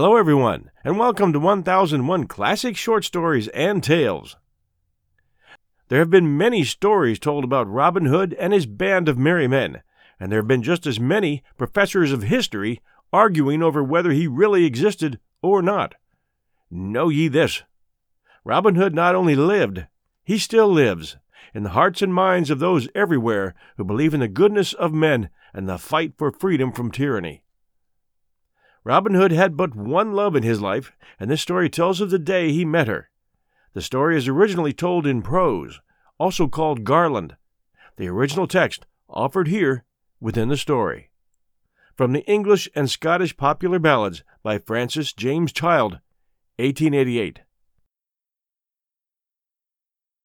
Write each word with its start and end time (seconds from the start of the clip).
Hello, 0.00 0.14
everyone, 0.14 0.70
and 0.84 0.96
welcome 0.96 1.32
to 1.32 1.40
1001 1.40 2.28
Classic 2.28 2.76
Short 2.76 3.04
Stories 3.04 3.48
and 3.48 3.82
Tales. 3.82 4.36
There 5.88 5.98
have 5.98 6.08
been 6.08 6.38
many 6.38 6.62
stories 6.62 7.18
told 7.18 7.42
about 7.42 7.68
Robin 7.68 8.04
Hood 8.06 8.32
and 8.34 8.52
his 8.52 8.64
band 8.64 9.08
of 9.08 9.18
merry 9.18 9.48
men, 9.48 9.82
and 10.20 10.30
there 10.30 10.38
have 10.38 10.46
been 10.46 10.62
just 10.62 10.86
as 10.86 11.00
many 11.00 11.42
professors 11.56 12.12
of 12.12 12.22
history 12.22 12.80
arguing 13.12 13.60
over 13.60 13.82
whether 13.82 14.12
he 14.12 14.28
really 14.28 14.64
existed 14.64 15.18
or 15.42 15.62
not. 15.62 15.96
Know 16.70 17.08
ye 17.08 17.26
this 17.26 17.64
Robin 18.44 18.76
Hood 18.76 18.94
not 18.94 19.16
only 19.16 19.34
lived, 19.34 19.84
he 20.22 20.38
still 20.38 20.68
lives 20.68 21.16
in 21.52 21.64
the 21.64 21.70
hearts 21.70 22.02
and 22.02 22.14
minds 22.14 22.50
of 22.50 22.60
those 22.60 22.88
everywhere 22.94 23.52
who 23.76 23.84
believe 23.84 24.14
in 24.14 24.20
the 24.20 24.28
goodness 24.28 24.74
of 24.74 24.92
men 24.92 25.28
and 25.52 25.68
the 25.68 25.76
fight 25.76 26.12
for 26.16 26.30
freedom 26.30 26.70
from 26.70 26.92
tyranny. 26.92 27.42
Robin 28.88 29.12
Hood 29.12 29.32
had 29.32 29.54
but 29.54 29.76
one 29.76 30.14
love 30.14 30.34
in 30.34 30.42
his 30.42 30.62
life, 30.62 30.92
and 31.20 31.30
this 31.30 31.42
story 31.42 31.68
tells 31.68 32.00
of 32.00 32.08
the 32.08 32.18
day 32.18 32.52
he 32.52 32.64
met 32.64 32.88
her. 32.88 33.10
The 33.74 33.82
story 33.82 34.16
is 34.16 34.28
originally 34.28 34.72
told 34.72 35.06
in 35.06 35.20
prose, 35.20 35.78
also 36.16 36.48
called 36.48 36.84
Garland. 36.84 37.36
The 37.98 38.08
original 38.08 38.46
text 38.46 38.86
offered 39.06 39.48
here 39.48 39.84
within 40.20 40.48
the 40.48 40.56
story. 40.56 41.10
From 41.96 42.14
the 42.14 42.24
English 42.24 42.66
and 42.74 42.88
Scottish 42.88 43.36
Popular 43.36 43.78
Ballads 43.78 44.24
by 44.42 44.58
Francis 44.58 45.12
James 45.12 45.52
Child, 45.52 46.00
1888. 46.56 47.40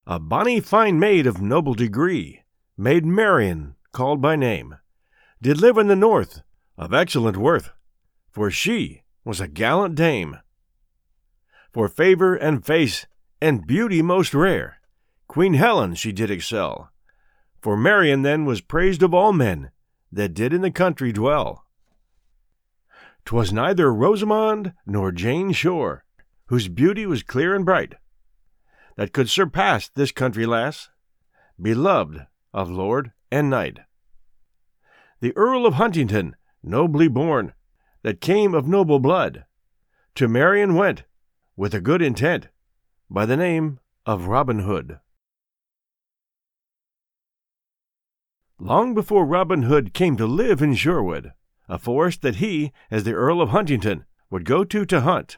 A 0.08 0.20
bonny 0.20 0.61
fine 0.61 0.98
maid 0.98 1.27
of 1.27 1.42
noble 1.42 1.73
degree, 1.73 2.44
Maid 2.77 3.05
Marian, 3.05 3.75
called 3.92 4.22
by 4.22 4.38
name, 4.38 4.77
did 5.42 5.59
live 5.59 5.77
in 5.77 5.88
the 5.88 5.98
north, 5.98 6.44
of 6.77 6.94
excellent 6.94 7.36
worth 7.36 7.70
for 8.34 8.50
she 8.50 9.03
was 9.23 9.39
a 9.39 9.48
gallant 9.48 9.95
dame. 9.95 10.39
For 11.72 11.88
favor 11.88 12.36
and 12.36 12.66
face 12.66 13.06
and 13.39 13.66
beauty 13.66 14.02
most 14.02 14.34
rare, 14.34 14.80
Queen 15.28 15.53
Helen 15.53 15.95
she 15.95 16.12
did 16.12 16.31
excel. 16.31 16.92
For 17.61 17.78
Marian 17.78 18.23
then 18.23 18.45
was 18.45 18.59
praised 18.59 19.04
of 19.04 19.14
all 19.14 19.31
men 19.31 19.72
that 20.11 20.34
did 20.34 20.52
in 20.52 20.61
the 20.61 20.72
country 20.72 21.14
dwell. 21.14 21.64
'Twas 23.26 23.54
neither 23.54 23.94
Rosamond 23.94 24.73
nor 24.86 25.11
Jane 25.11 25.54
Shore, 25.54 26.04
whose 26.48 26.67
beauty 26.67 27.06
was 27.06 27.23
clear 27.23 27.56
and 27.56 27.64
bright, 27.64 27.95
that 28.95 29.14
could 29.14 29.30
surpass 29.30 29.88
this 29.89 30.11
country 30.11 30.45
lass, 30.45 30.89
beloved 31.61 32.28
of 32.54 32.70
lord 32.70 33.14
and 33.31 33.50
knight. 33.50 33.80
The 35.22 35.36
Earl 35.38 35.66
of 35.66 35.76
Huntingdon, 35.76 36.36
nobly 36.61 37.08
born, 37.08 37.54
that 38.04 38.22
came 38.22 38.54
of 38.54 38.68
noble 38.68 39.00
blood. 39.00 39.46
To 40.16 40.28
Marian 40.28 40.76
went, 40.76 41.04
with 41.56 41.73
a 41.73 41.82
good 41.82 42.02
intent, 42.02 42.50
by 43.10 43.26
the 43.26 43.38
name 43.38 43.80
of 44.06 44.28
Robin 44.28 44.60
Hood. 44.60 45.00
Long 48.60 48.94
before 48.94 49.26
Robin 49.26 49.64
Hood 49.64 49.94
came 49.94 50.16
to 50.17 50.26
live 50.26 50.61
in 50.61 50.76
Sherwood, 50.76 51.33
a 51.67 51.80
forest 51.80 52.22
that 52.22 52.36
he, 52.36 52.72
as 52.92 53.04
the 53.04 53.14
Earl 53.14 53.42
of 53.42 53.50
Huntingdon, 53.50 54.06
would 54.30 54.45
go 54.45 54.64
to 54.64 54.86
to 54.86 55.02
hunt. 55.02 55.38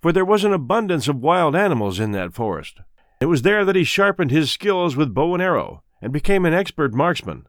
For 0.00 0.12
there 0.12 0.24
was 0.24 0.44
an 0.44 0.52
abundance 0.52 1.08
of 1.08 1.16
wild 1.16 1.54
animals 1.56 2.00
in 2.00 2.12
that 2.12 2.34
forest. 2.34 2.80
It 3.20 3.26
was 3.26 3.42
there 3.42 3.64
that 3.64 3.76
he 3.76 3.84
sharpened 3.84 4.30
his 4.30 4.50
skills 4.50 4.96
with 4.96 5.14
bow 5.14 5.34
and 5.34 5.42
arrow, 5.42 5.82
and 6.02 6.12
became 6.12 6.44
an 6.44 6.54
expert 6.54 6.92
marksman. 6.92 7.46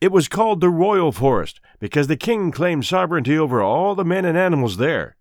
It 0.00 0.12
was 0.12 0.28
called 0.28 0.60
the 0.60 0.70
Royal 0.70 1.12
Forest 1.12 1.60
because 1.78 2.06
the 2.06 2.16
king 2.16 2.50
claimed 2.50 2.86
sovereignty 2.86 3.38
over 3.38 3.60
all 3.60 3.94
the 3.94 4.04
men 4.04 4.24
and 4.24 4.36
animals 4.36 4.78
there. 4.78 5.16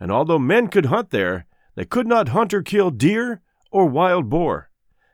And 0.00 0.10
although 0.10 0.40
men 0.40 0.66
could 0.68 0.86
hunt 0.86 1.10
there, 1.10 1.46
they 1.76 1.84
could 1.84 2.08
not 2.08 2.28
hunt 2.28 2.52
or 2.52 2.62
kill 2.62 2.90
deer 2.90 3.42
or 3.70 3.86
wild 3.86 4.28
boar. 4.28 4.70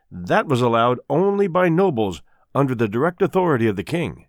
That 0.09 0.47
was 0.47 0.61
allowed 0.61 0.99
only 1.09 1.47
by 1.47 1.69
nobles 1.69 2.23
under 2.55 2.73
the 2.73 2.87
direct 2.87 3.21
authority 3.21 3.67
of 3.67 3.75
the 3.75 3.83
king. 3.83 4.25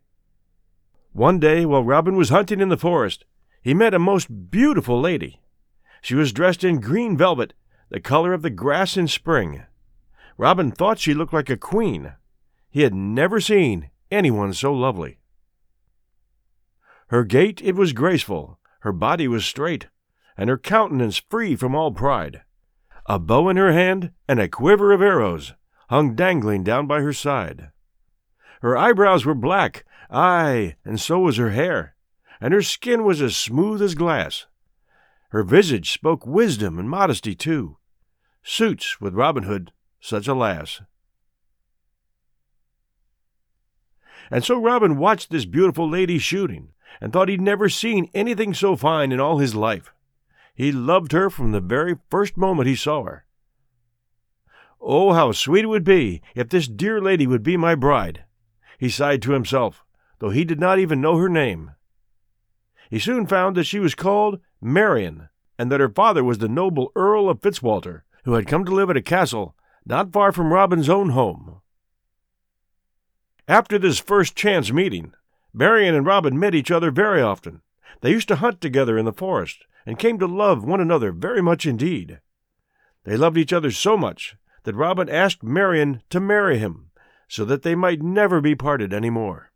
One 1.12 1.38
day, 1.38 1.64
while 1.64 1.84
Robin 1.84 2.16
was 2.16 2.28
hunting 2.28 2.60
in 2.60 2.68
the 2.68 2.76
forest, 2.76 3.24
he 3.62 3.74
met 3.74 3.94
a 3.94 3.98
most 3.98 4.50
beautiful 4.50 5.00
lady. 5.00 5.40
She 6.02 6.14
was 6.14 6.32
dressed 6.32 6.64
in 6.64 6.80
green 6.80 7.16
velvet, 7.16 7.54
the 7.88 8.00
color 8.00 8.32
of 8.32 8.42
the 8.42 8.50
grass 8.50 8.96
in 8.96 9.08
spring. 9.08 9.64
Robin 10.36 10.70
thought 10.70 10.98
she 10.98 11.14
looked 11.14 11.32
like 11.32 11.50
a 11.50 11.56
queen. 11.56 12.14
He 12.70 12.82
had 12.82 12.94
never 12.94 13.40
seen 13.40 13.90
anyone 14.12 14.52
so 14.52 14.72
lovely. 14.72 15.18
Her 17.08 17.24
gait 17.24 17.60
it 17.62 17.74
was 17.74 17.92
graceful, 17.92 18.58
her 18.80 18.92
body 18.92 19.26
was 19.26 19.44
straight, 19.44 19.88
and 20.36 20.48
her 20.48 20.58
countenance 20.58 21.22
free 21.28 21.56
from 21.56 21.74
all 21.74 21.92
pride. 21.92 22.42
A 23.06 23.18
bow 23.18 23.48
in 23.48 23.56
her 23.56 23.72
hand 23.72 24.12
and 24.28 24.38
a 24.38 24.48
quiver 24.48 24.92
of 24.92 25.02
arrows 25.02 25.54
hung 25.88 26.14
dangling 26.14 26.64
down 26.64 26.86
by 26.86 27.00
her 27.00 27.12
side. 27.12 27.70
Her 28.62 28.76
eyebrows 28.76 29.26
were 29.26 29.34
black, 29.34 29.84
aye, 30.10 30.76
and 30.84 31.00
so 31.00 31.18
was 31.18 31.36
her 31.36 31.50
hair, 31.50 31.96
and 32.40 32.54
her 32.54 32.62
skin 32.62 33.04
was 33.04 33.20
as 33.20 33.36
smooth 33.36 33.82
as 33.82 33.94
glass. 33.94 34.46
Her 35.30 35.42
visage 35.42 35.90
spoke 35.90 36.26
wisdom 36.26 36.78
and 36.78 36.88
modesty 36.88 37.34
too. 37.34 37.76
Suits 38.42 39.00
with 39.00 39.14
Robin 39.14 39.42
Hood 39.42 39.72
such 40.00 40.26
a 40.26 40.34
lass. 40.34 40.80
And 44.32 44.42
so 44.42 44.58
Robin 44.58 44.96
watched 44.96 45.30
this 45.30 45.44
beautiful 45.44 45.86
lady 45.86 46.18
shooting, 46.18 46.70
and 47.02 47.12
thought 47.12 47.28
he'd 47.28 47.42
never 47.42 47.68
seen 47.68 48.08
anything 48.14 48.54
so 48.54 48.76
fine 48.76 49.12
in 49.12 49.20
all 49.20 49.36
his 49.36 49.54
life. 49.54 49.92
He 50.54 50.72
loved 50.72 51.12
her 51.12 51.28
from 51.28 51.52
the 51.52 51.60
very 51.60 51.98
first 52.10 52.38
moment 52.38 52.66
he 52.66 52.74
saw 52.74 53.04
her. 53.04 53.26
Oh, 54.80 55.12
how 55.12 55.32
sweet 55.32 55.64
it 55.64 55.68
would 55.68 55.84
be 55.84 56.22
if 56.34 56.48
this 56.48 56.66
dear 56.66 56.98
lady 56.98 57.26
would 57.26 57.42
be 57.42 57.58
my 57.58 57.74
bride! 57.74 58.24
He 58.78 58.88
sighed 58.88 59.20
to 59.22 59.32
himself, 59.32 59.84
though 60.18 60.30
he 60.30 60.46
did 60.46 60.58
not 60.58 60.78
even 60.78 61.02
know 61.02 61.18
her 61.18 61.28
name. 61.28 61.72
He 62.88 62.98
soon 62.98 63.26
found 63.26 63.54
that 63.56 63.64
she 63.64 63.78
was 63.78 63.94
called 63.94 64.40
Marian, 64.62 65.28
and 65.58 65.70
that 65.70 65.80
her 65.80 65.90
father 65.90 66.24
was 66.24 66.38
the 66.38 66.48
noble 66.48 66.90
Earl 66.96 67.28
of 67.28 67.42
Fitzwalter, 67.42 68.04
who 68.24 68.32
had 68.32 68.46
come 68.46 68.64
to 68.64 68.74
live 68.74 68.88
at 68.88 68.96
a 68.96 69.02
castle 69.02 69.54
not 69.84 70.10
far 70.10 70.32
from 70.32 70.54
Robin's 70.54 70.88
own 70.88 71.10
home. 71.10 71.51
After 73.48 73.78
this 73.78 73.98
first 73.98 74.36
chance 74.36 74.72
meeting, 74.72 75.14
Marian 75.52 75.94
and 75.94 76.06
Robin 76.06 76.38
met 76.38 76.54
each 76.54 76.70
other 76.70 76.90
very 76.90 77.20
often. 77.20 77.62
They 78.00 78.10
used 78.10 78.28
to 78.28 78.36
hunt 78.36 78.60
together 78.60 78.96
in 78.96 79.04
the 79.04 79.12
forest, 79.12 79.64
and 79.84 79.98
came 79.98 80.18
to 80.18 80.26
love 80.26 80.64
one 80.64 80.80
another 80.80 81.10
very 81.12 81.42
much 81.42 81.66
indeed. 81.66 82.20
They 83.04 83.16
loved 83.16 83.36
each 83.36 83.52
other 83.52 83.70
so 83.70 83.96
much 83.96 84.36
that 84.62 84.76
Robin 84.76 85.08
asked 85.08 85.42
Marian 85.42 86.02
to 86.10 86.20
marry 86.20 86.58
him, 86.58 86.90
so 87.26 87.44
that 87.44 87.62
they 87.62 87.74
might 87.74 88.00
never 88.00 88.40
be 88.40 88.54
parted 88.54 88.94
any 88.94 89.10
more. 89.10 89.50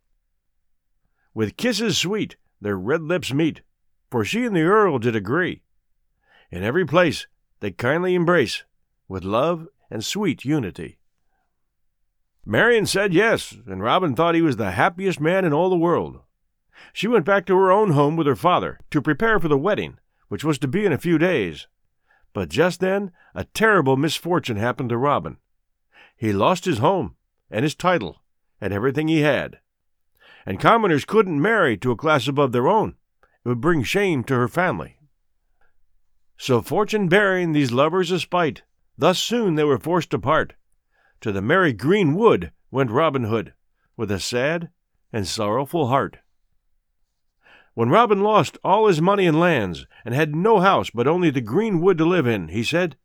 With 1.33 1.57
kisses 1.57 1.97
sweet 1.97 2.37
their 2.61 2.77
red 2.77 3.03
lips 3.03 3.33
meet, 3.33 3.61
for 4.11 4.25
she 4.25 4.45
and 4.45 4.57
the 4.57 4.63
Earl 4.63 4.99
did 4.99 5.15
agree. 5.15 5.63
In 6.51 6.65
every 6.65 6.85
place 6.85 7.27
they 7.61 7.71
kindly 7.71 8.15
embrace, 8.15 8.65
with 9.07 9.25
love 9.25 9.69
and 9.91 10.05
sweet 10.05 10.45
unity. 10.45 10.99
Marian 12.49 12.87
said 12.87 13.13
yes, 13.13 13.57
and 13.67 13.83
Robin 13.83 14.15
thought 14.15 14.37
he 14.37 14.41
was 14.41 14.57
the 14.57 14.71
happiest 14.71 15.21
man 15.21 15.45
in 15.45 15.53
all 15.53 15.69
the 15.69 15.77
world. 15.77 16.21
She 16.93 17.09
went 17.09 17.25
back 17.25 17.45
to 17.47 17.57
her 17.57 17.73
own 17.73 17.91
home 17.91 18.15
with 18.15 18.29
her 18.29 18.37
father 18.37 18.79
to 18.93 19.03
prepare 19.03 19.41
for 19.41 19.49
the 19.49 19.59
wedding, 19.59 19.99
which 20.29 20.45
was 20.45 20.57
to 20.61 20.69
be 20.69 20.87
in 20.87 20.93
a 20.93 20.99
few 20.99 21.19
days. 21.19 21.67
But 22.33 22.49
just 22.49 22.79
then 22.79 23.11
a 23.35 23.45
terrible 23.45 23.97
misfortune 23.97 24.59
happened 24.59 24.91
to 24.91 24.97
Robin. 24.97 25.39
He 26.17 26.33
lost 26.33 26.67
his 26.67 26.79
home 26.79 27.17
and 27.51 27.65
his 27.65 27.75
title 27.75 28.23
and 28.61 28.73
everything 28.73 29.09
he 29.09 29.23
had. 29.23 29.59
And 30.47 30.61
commoners 30.61 31.05
couldn't 31.05 31.43
marry 31.43 31.77
to 31.79 31.91
a 31.91 31.97
class 31.97 32.29
above 32.29 32.53
their 32.53 32.69
own. 32.69 32.95
It 33.45 33.49
would 33.49 33.61
bring 33.61 33.83
shame 33.83 34.23
to 34.25 34.35
her 34.35 34.49
family. 34.49 35.01
So 36.39 36.63
fortune 36.63 37.09
bearing 37.09 37.53
these 37.53 37.73
lovers 37.73 38.13
a 38.13 38.21
spite, 38.21 38.63
thus 38.97 39.19
soon 39.19 39.57
they 39.57 39.65
were 39.65 39.81
forced 39.81 40.11
to 40.11 40.19
part. 40.21 40.55
To 41.23 41.33
the 41.33 41.43
merry 41.43 41.73
green 41.73 42.15
wood 42.15 42.53
went 42.71 42.91
Robin 42.91 43.25
Hood, 43.25 43.55
with 43.97 44.11
a 44.11 44.21
sad 44.21 44.71
and 45.13 45.27
sorrowful 45.27 45.89
heart. 45.89 46.19
When 47.75 47.91
Robin 47.91 48.21
lost 48.23 48.59
all 48.65 48.87
his 48.87 49.01
money 49.01 49.27
and 49.27 49.39
lands, 49.39 49.87
and 50.05 50.15
had 50.15 50.35
no 50.35 50.61
house 50.61 50.91
but 50.91 51.07
only 51.07 51.31
the 51.31 51.41
green 51.41 51.81
wood 51.81 51.99
to 51.99 52.05
live 52.05 52.27
in, 52.27 52.49
he 52.49 52.63
said, 52.63 52.97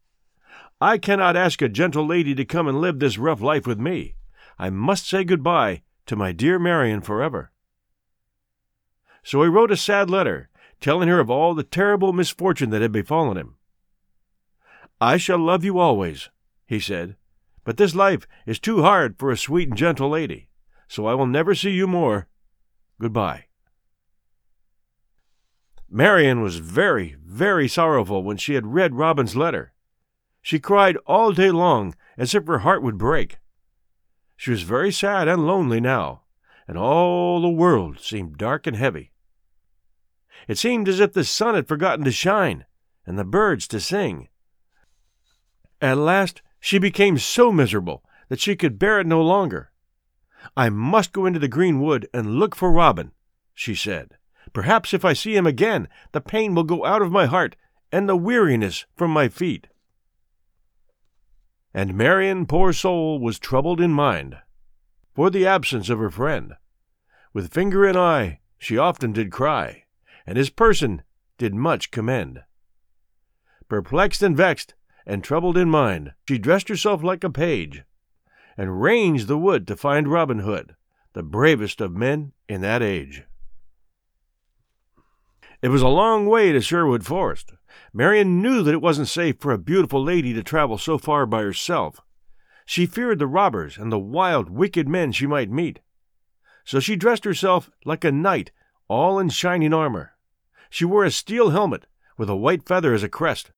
I 0.79 0.97
cannot 0.97 1.35
ask 1.35 1.61
a 1.61 1.69
gentle 1.69 2.07
lady 2.07 2.33
to 2.35 2.45
come 2.45 2.67
and 2.67 2.79
live 2.79 2.99
this 2.99 3.17
rough 3.17 3.41
life 3.41 3.67
with 3.67 3.79
me. 3.79 4.15
I 4.57 4.69
must 4.69 5.07
say 5.07 5.23
good-bye 5.23 5.83
to 6.05 6.15
my 6.15 6.31
dear 6.31 6.57
Marian 6.57 7.01
forever. 7.01 7.51
So 9.23 9.43
he 9.43 9.49
wrote 9.49 9.71
a 9.71 9.77
sad 9.77 10.09
letter, 10.09 10.49
telling 10.79 11.07
her 11.07 11.19
of 11.19 11.29
all 11.29 11.53
the 11.53 11.63
terrible 11.63 12.13
misfortune 12.13 12.71
that 12.71 12.81
had 12.81 12.91
befallen 12.91 13.37
him. 13.37 13.55
I 14.99 15.17
shall 15.17 15.37
love 15.37 15.63
you 15.63 15.79
always, 15.79 16.29
he 16.65 16.79
said, 16.79 17.15
but 17.63 17.77
this 17.77 17.95
life 17.95 18.27
is 18.45 18.59
too 18.59 18.81
hard 18.81 19.17
for 19.17 19.31
a 19.31 19.37
sweet 19.37 19.69
and 19.69 19.77
gentle 19.77 20.09
lady, 20.09 20.49
so 20.87 21.05
I 21.05 21.13
will 21.13 21.27
never 21.27 21.53
see 21.55 21.71
you 21.71 21.87
more. 21.87 22.27
Goodbye. 22.99 23.45
Marian 25.89 26.41
was 26.41 26.57
very, 26.57 27.17
very 27.23 27.67
sorrowful 27.67 28.23
when 28.23 28.37
she 28.37 28.53
had 28.53 28.67
read 28.67 28.95
Robin's 28.95 29.35
letter. 29.35 29.73
She 30.41 30.59
cried 30.59 30.97
all 31.05 31.33
day 31.33 31.51
long 31.51 31.95
as 32.17 32.33
if 32.33 32.47
her 32.47 32.59
heart 32.59 32.81
would 32.81 32.97
break. 32.97 33.37
She 34.37 34.51
was 34.51 34.63
very 34.63 34.91
sad 34.91 35.27
and 35.27 35.45
lonely 35.45 35.79
now, 35.79 36.21
and 36.67 36.77
all 36.77 37.41
the 37.41 37.49
world 37.49 37.99
seemed 37.99 38.37
dark 38.37 38.65
and 38.65 38.75
heavy. 38.75 39.11
It 40.47 40.57
seemed 40.57 40.87
as 40.87 40.99
if 40.99 41.13
the 41.13 41.23
sun 41.23 41.55
had 41.55 41.67
forgotten 41.67 42.05
to 42.05 42.11
shine, 42.11 42.65
and 43.05 43.19
the 43.19 43.23
birds 43.23 43.67
to 43.67 43.79
sing. 43.79 44.29
At 45.79 45.97
last 45.97 46.41
she 46.61 46.77
became 46.79 47.17
so 47.17 47.51
miserable 47.51 48.03
that 48.29 48.39
she 48.39 48.55
could 48.55 48.79
bear 48.79 48.99
it 49.01 49.07
no 49.07 49.21
longer. 49.21 49.71
I 50.55 50.69
must 50.69 51.11
go 51.11 51.25
into 51.25 51.39
the 51.39 51.49
green 51.49 51.81
wood 51.81 52.07
and 52.13 52.39
look 52.39 52.55
for 52.55 52.71
Robin, 52.71 53.11
she 53.53 53.75
said. 53.75 54.15
Perhaps 54.53 54.93
if 54.93 55.03
I 55.03 55.13
see 55.13 55.35
him 55.35 55.45
again, 55.45 55.89
the 56.13 56.21
pain 56.21 56.55
will 56.55 56.63
go 56.63 56.85
out 56.85 57.01
of 57.01 57.11
my 57.11 57.25
heart 57.25 57.55
and 57.91 58.07
the 58.07 58.15
weariness 58.15 58.85
from 58.95 59.11
my 59.11 59.27
feet. 59.27 59.67
And 61.73 61.95
Marian, 61.95 62.45
poor 62.45 62.73
soul, 62.73 63.19
was 63.19 63.39
troubled 63.39 63.81
in 63.81 63.91
mind 63.91 64.37
for 65.13 65.29
the 65.29 65.45
absence 65.45 65.89
of 65.89 65.99
her 65.99 66.11
friend. 66.11 66.53
With 67.33 67.53
finger 67.53 67.87
in 67.87 67.97
eye, 67.97 68.39
she 68.57 68.77
often 68.77 69.13
did 69.13 69.31
cry, 69.31 69.85
and 70.25 70.37
his 70.37 70.49
person 70.49 71.03
did 71.37 71.53
much 71.53 71.91
commend. 71.91 72.43
Perplexed 73.67 74.21
and 74.21 74.35
vexed, 74.35 74.73
and 75.05 75.23
troubled 75.23 75.57
in 75.57 75.69
mind, 75.69 76.13
she 76.27 76.37
dressed 76.37 76.69
herself 76.69 77.03
like 77.03 77.23
a 77.23 77.29
page, 77.29 77.83
and 78.57 78.81
ranged 78.81 79.27
the 79.27 79.37
wood 79.37 79.67
to 79.67 79.75
find 79.75 80.07
Robin 80.07 80.39
Hood, 80.39 80.75
the 81.13 81.23
bravest 81.23 81.81
of 81.81 81.95
men 81.95 82.33
in 82.47 82.61
that 82.61 82.81
age. 82.81 83.23
It 85.61 85.69
was 85.69 85.81
a 85.81 85.87
long 85.87 86.25
way 86.25 86.51
to 86.51 86.61
Sherwood 86.61 87.05
Forest. 87.05 87.53
Marian 87.93 88.41
knew 88.41 88.63
that 88.63 88.73
it 88.73 88.81
wasn't 88.81 89.07
safe 89.07 89.37
for 89.39 89.51
a 89.51 89.59
beautiful 89.59 90.03
lady 90.03 90.33
to 90.33 90.41
travel 90.41 90.77
so 90.77 90.97
far 90.97 91.25
by 91.25 91.41
herself. 91.41 92.01
She 92.65 92.85
feared 92.85 93.19
the 93.19 93.27
robbers 93.27 93.77
and 93.77 93.91
the 93.91 93.99
wild, 93.99 94.49
wicked 94.49 94.87
men 94.87 95.11
she 95.11 95.27
might 95.27 95.51
meet. 95.51 95.79
So 96.63 96.79
she 96.79 96.95
dressed 96.95 97.25
herself 97.25 97.69
like 97.85 98.03
a 98.03 98.11
knight, 98.11 98.51
all 98.87 99.19
in 99.19 99.29
shining 99.29 99.73
armor. 99.73 100.13
She 100.69 100.85
wore 100.85 101.03
a 101.03 101.11
steel 101.11 101.49
helmet 101.49 101.85
with 102.17 102.29
a 102.29 102.35
white 102.35 102.65
feather 102.65 102.93
as 102.93 103.03
a 103.03 103.09
crest. 103.09 103.51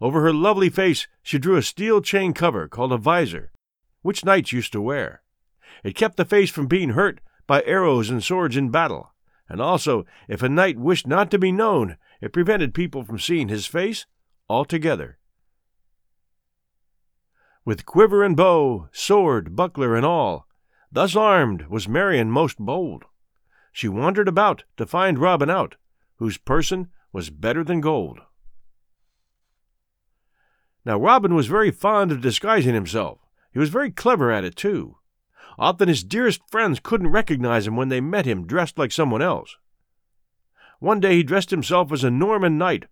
Over 0.00 0.22
her 0.22 0.32
lovely 0.32 0.70
face 0.70 1.06
she 1.22 1.38
drew 1.38 1.56
a 1.56 1.62
steel 1.62 2.00
chain 2.00 2.32
cover 2.32 2.68
called 2.68 2.92
a 2.92 2.98
visor, 2.98 3.52
which 4.02 4.24
knights 4.24 4.52
used 4.52 4.72
to 4.72 4.80
wear. 4.80 5.22
It 5.82 5.96
kept 5.96 6.16
the 6.16 6.24
face 6.24 6.50
from 6.50 6.66
being 6.66 6.90
hurt 6.90 7.20
by 7.46 7.62
arrows 7.64 8.10
and 8.10 8.22
swords 8.22 8.56
in 8.56 8.70
battle 8.70 9.12
and 9.48 9.60
also, 9.60 10.04
if 10.28 10.42
a 10.42 10.48
knight 10.48 10.78
wished 10.78 11.06
not 11.06 11.30
to 11.30 11.38
be 11.38 11.50
known, 11.50 11.96
it 12.20 12.32
prevented 12.32 12.74
people 12.74 13.02
from 13.02 13.18
seeing 13.18 13.48
his 13.48 13.66
face 13.66 14.06
altogether. 14.48 15.18
With 17.64 17.86
quiver 17.86 18.22
and 18.22 18.36
bow, 18.36 18.88
sword, 18.92 19.56
buckler, 19.56 19.96
and 19.96 20.04
all, 20.04 20.46
thus 20.92 21.16
armed 21.16 21.66
was 21.66 21.88
Marian 21.88 22.30
most 22.30 22.58
bold. 22.58 23.04
She 23.72 23.88
wandered 23.88 24.28
about 24.28 24.64
to 24.76 24.86
find 24.86 25.18
Robin 25.18 25.50
out, 25.50 25.76
whose 26.16 26.38
person 26.38 26.88
was 27.12 27.30
better 27.30 27.64
than 27.64 27.80
gold. 27.80 28.20
Now 30.88 30.98
Robin 30.98 31.34
was 31.34 31.48
very 31.48 31.70
fond 31.70 32.10
of 32.10 32.22
disguising 32.22 32.72
himself. 32.72 33.18
He 33.52 33.58
was 33.58 33.68
very 33.68 33.90
clever 33.90 34.32
at 34.32 34.42
it, 34.42 34.56
too. 34.56 34.96
Often 35.58 35.88
his 35.88 36.02
dearest 36.02 36.40
friends 36.50 36.80
couldn't 36.82 37.10
recognize 37.10 37.66
him 37.66 37.76
when 37.76 37.90
they 37.90 38.00
met 38.00 38.24
him 38.24 38.46
dressed 38.46 38.78
like 38.78 38.90
someone 38.90 39.20
else. 39.20 39.54
One 40.78 40.98
day 40.98 41.16
he 41.16 41.22
dressed 41.22 41.50
himself 41.50 41.92
as 41.92 42.04
a 42.04 42.10
Norman 42.10 42.56
knight, 42.56 42.86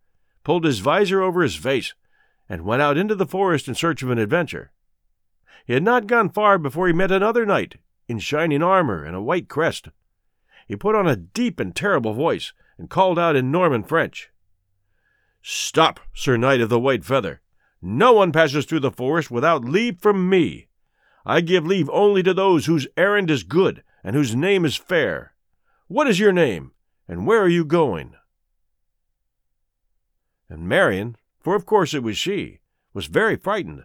pulled 0.44 0.66
his 0.66 0.80
visor 0.80 1.22
over 1.22 1.40
his 1.40 1.56
face, 1.56 1.94
and 2.50 2.66
went 2.66 2.82
out 2.82 2.98
into 2.98 3.14
the 3.14 3.24
forest 3.24 3.66
in 3.66 3.74
search 3.74 4.02
of 4.02 4.10
an 4.10 4.18
adventure. 4.18 4.72
He 5.64 5.72
had 5.72 5.82
not 5.82 6.06
gone 6.06 6.28
far 6.28 6.58
before 6.58 6.88
he 6.88 6.92
met 6.92 7.10
another 7.10 7.46
knight 7.46 7.76
in 8.08 8.18
shining 8.18 8.62
armor 8.62 9.04
and 9.04 9.16
a 9.16 9.22
white 9.22 9.48
crest. 9.48 9.88
He 10.68 10.76
put 10.76 10.94
on 10.94 11.08
a 11.08 11.16
deep 11.16 11.58
and 11.58 11.74
terrible 11.74 12.12
voice 12.12 12.52
and 12.76 12.90
called 12.90 13.18
out 13.18 13.36
in 13.36 13.50
Norman 13.50 13.84
French 13.84 14.28
Stop, 15.40 15.98
Sir 16.12 16.36
Knight 16.36 16.60
of 16.60 16.68
the 16.68 16.78
White 16.78 17.02
Feather! 17.02 17.40
No 17.82 18.12
one 18.12 18.32
passes 18.32 18.64
through 18.64 18.80
the 18.80 18.90
forest 18.90 19.30
without 19.30 19.64
leave 19.64 19.98
from 19.98 20.28
me. 20.28 20.68
I 21.24 21.40
give 21.40 21.66
leave 21.66 21.90
only 21.90 22.22
to 22.22 22.32
those 22.32 22.66
whose 22.66 22.86
errand 22.96 23.30
is 23.30 23.42
good 23.42 23.82
and 24.02 24.14
whose 24.14 24.34
name 24.34 24.64
is 24.64 24.76
fair. 24.76 25.34
What 25.88 26.08
is 26.08 26.20
your 26.20 26.32
name, 26.32 26.72
and 27.08 27.26
where 27.26 27.40
are 27.42 27.48
you 27.48 27.64
going? 27.64 28.14
And 30.48 30.68
Marian, 30.68 31.16
for 31.40 31.54
of 31.54 31.66
course 31.66 31.94
it 31.94 32.02
was 32.02 32.16
she, 32.16 32.60
was 32.94 33.06
very 33.06 33.36
frightened. 33.36 33.84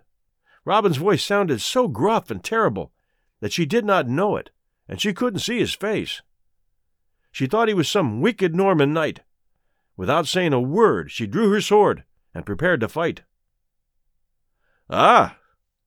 Robin's 0.63 0.97
voice 0.97 1.23
sounded 1.23 1.61
so 1.61 1.87
gruff 1.87 2.29
and 2.29 2.43
terrible 2.43 2.91
that 3.39 3.51
she 3.51 3.65
did 3.65 3.83
not 3.83 4.07
know 4.07 4.35
it, 4.37 4.51
and 4.87 5.01
she 5.01 5.13
couldn't 5.13 5.39
see 5.39 5.59
his 5.59 5.73
face. 5.73 6.21
She 7.31 7.47
thought 7.47 7.67
he 7.67 7.73
was 7.73 7.89
some 7.89 8.21
wicked 8.21 8.55
Norman 8.55 8.93
knight. 8.93 9.21
Without 9.97 10.27
saying 10.27 10.53
a 10.53 10.61
word, 10.61 11.11
she 11.11 11.25
drew 11.25 11.51
her 11.51 11.61
sword 11.61 12.03
and 12.33 12.45
prepared 12.45 12.79
to 12.81 12.87
fight. 12.87 13.21
Ah, 14.93 15.37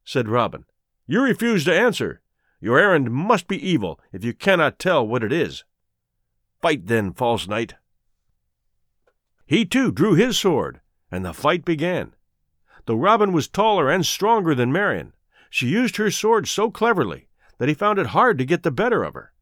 said 0.03 0.29
Robin, 0.29 0.65
you 1.07 1.23
refuse 1.23 1.65
to 1.67 1.75
answer. 1.75 2.23
Your 2.59 2.79
errand 2.79 3.11
must 3.11 3.47
be 3.47 3.69
evil 3.69 4.01
if 4.11 4.25
you 4.25 4.33
cannot 4.33 4.79
tell 4.79 5.07
what 5.07 5.23
it 5.23 5.31
is. 5.31 5.65
Fight 6.63 6.87
then, 6.87 7.13
false 7.13 7.47
knight. 7.47 7.75
He 9.45 9.67
too 9.67 9.93
drew 9.93 10.15
his 10.15 10.39
sword, 10.39 10.81
and 11.11 11.23
the 11.23 11.35
fight 11.35 11.67
began. 11.67 12.15
Though 12.87 12.95
Robin 12.95 13.33
was 13.35 13.47
taller 13.47 13.91
and 13.91 14.07
stronger 14.07 14.55
than 14.55 14.73
Marian, 14.73 15.13
she 15.51 15.69
used 15.69 15.97
her 15.97 16.11
sword 16.11 16.49
so 16.49 16.71
cleverly 16.71 17.29
that 17.59 17.69
he 17.69 17.75
found 17.75 17.99
it 17.99 18.09
hard 18.09 18.39
to 18.39 18.47
get 18.47 18.63
the 18.63 18.71
better 18.71 19.05
of 19.05 19.13
her. 19.13 19.35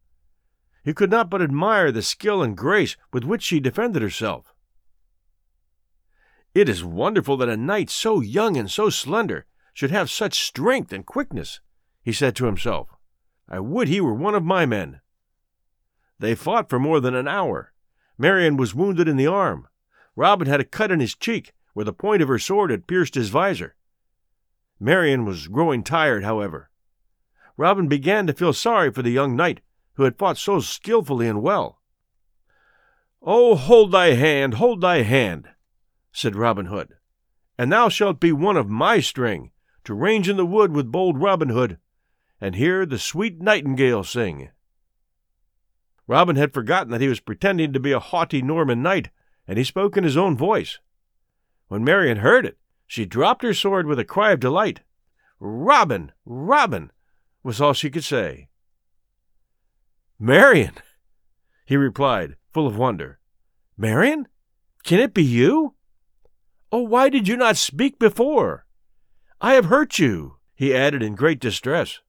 He 0.83 0.93
could 0.93 1.09
not 1.09 1.29
but 1.29 1.41
admire 1.41 1.93
the 1.93 2.01
skill 2.01 2.43
and 2.43 2.57
grace 2.57 2.97
with 3.13 3.23
which 3.23 3.41
she 3.41 3.61
defended 3.61 4.01
herself. 4.01 4.53
It 6.53 6.67
is 6.67 6.83
wonderful 6.83 7.37
that 7.37 7.47
a 7.47 7.55
knight 7.55 7.89
so 7.89 8.19
young 8.19 8.57
and 8.57 8.69
so 8.69 8.89
slender 8.89 9.45
should 9.73 9.91
have 9.91 10.09
such 10.09 10.43
strength 10.43 10.93
and 10.93 11.05
quickness, 11.05 11.59
he 12.01 12.13
said 12.13 12.35
to 12.35 12.45
himself. 12.45 12.89
I 13.49 13.59
would 13.59 13.87
he 13.87 13.99
were 13.99 14.13
one 14.13 14.35
of 14.35 14.43
my 14.43 14.65
men. 14.65 15.01
They 16.19 16.35
fought 16.35 16.69
for 16.69 16.79
more 16.79 16.99
than 16.99 17.15
an 17.15 17.27
hour. 17.27 17.73
Marian 18.17 18.55
was 18.55 18.75
wounded 18.75 19.07
in 19.07 19.17
the 19.17 19.27
arm. 19.27 19.67
Robin 20.15 20.47
had 20.47 20.61
a 20.61 20.65
cut 20.65 20.91
in 20.91 20.99
his 20.99 21.15
cheek 21.15 21.53
where 21.73 21.83
the 21.83 21.93
point 21.93 22.21
of 22.21 22.27
her 22.27 22.39
sword 22.39 22.69
had 22.69 22.87
pierced 22.87 23.15
his 23.15 23.29
visor. 23.29 23.75
Marian 24.79 25.25
was 25.25 25.47
growing 25.47 25.83
tired, 25.83 26.23
however. 26.23 26.69
Robin 27.57 27.87
began 27.87 28.27
to 28.27 28.33
feel 28.33 28.53
sorry 28.53 28.91
for 28.91 29.01
the 29.01 29.11
young 29.11 29.35
knight 29.35 29.61
who 29.95 30.03
had 30.03 30.17
fought 30.17 30.37
so 30.37 30.59
skilfully 30.59 31.27
and 31.27 31.41
well. 31.41 31.79
Oh, 33.21 33.55
hold 33.55 33.91
thy 33.91 34.13
hand, 34.13 34.55
hold 34.55 34.81
thy 34.81 35.03
hand, 35.03 35.49
said 36.11 36.35
Robin 36.35 36.65
Hood, 36.65 36.95
and 37.57 37.71
thou 37.71 37.89
shalt 37.89 38.19
be 38.19 38.31
one 38.31 38.57
of 38.57 38.69
my 38.69 38.99
string, 38.99 39.51
to 39.83 39.93
range 39.93 40.29
in 40.29 40.37
the 40.37 40.45
wood 40.45 40.71
with 40.71 40.91
bold 40.91 41.19
Robin 41.19 41.49
Hood, 41.49 41.77
and 42.39 42.55
hear 42.55 42.85
the 42.85 42.99
sweet 42.99 43.41
nightingale 43.41 44.03
sing. 44.03 44.49
Robin 46.07 46.35
had 46.35 46.53
forgotten 46.53 46.91
that 46.91 47.01
he 47.01 47.07
was 47.07 47.19
pretending 47.19 47.73
to 47.73 47.79
be 47.79 47.91
a 47.91 47.99
haughty 47.99 48.41
Norman 48.41 48.81
knight, 48.81 49.09
and 49.47 49.57
he 49.57 49.63
spoke 49.63 49.95
in 49.95 50.03
his 50.03 50.17
own 50.17 50.37
voice. 50.37 50.79
When 51.67 51.83
Marian 51.83 52.17
heard 52.17 52.45
it, 52.45 52.57
she 52.85 53.05
dropped 53.05 53.43
her 53.43 53.53
sword 53.53 53.87
with 53.87 53.99
a 53.99 54.05
cry 54.05 54.31
of 54.31 54.39
delight. 54.39 54.81
Robin, 55.39 56.11
Robin, 56.25 56.91
was 57.41 57.59
all 57.59 57.73
she 57.73 57.89
could 57.89 58.03
say. 58.03 58.49
Marian, 60.19 60.75
he 61.65 61.75
replied, 61.75 62.35
full 62.53 62.67
of 62.67 62.77
wonder. 62.77 63.19
Marian, 63.77 64.27
can 64.83 64.99
it 64.99 65.13
be 65.13 65.23
you? 65.23 65.75
Oh, 66.71 66.83
why 66.83 67.09
did 67.09 67.27
you 67.27 67.37
not 67.37 67.57
speak 67.57 67.99
before? 67.99 68.62
I 69.43 69.55
have 69.55 69.65
hurt 69.65 69.99
you, 69.99 70.37
he 70.55 70.73
added 70.73 71.03
in 71.03 71.15
great 71.15 71.41
distress. 71.41 71.99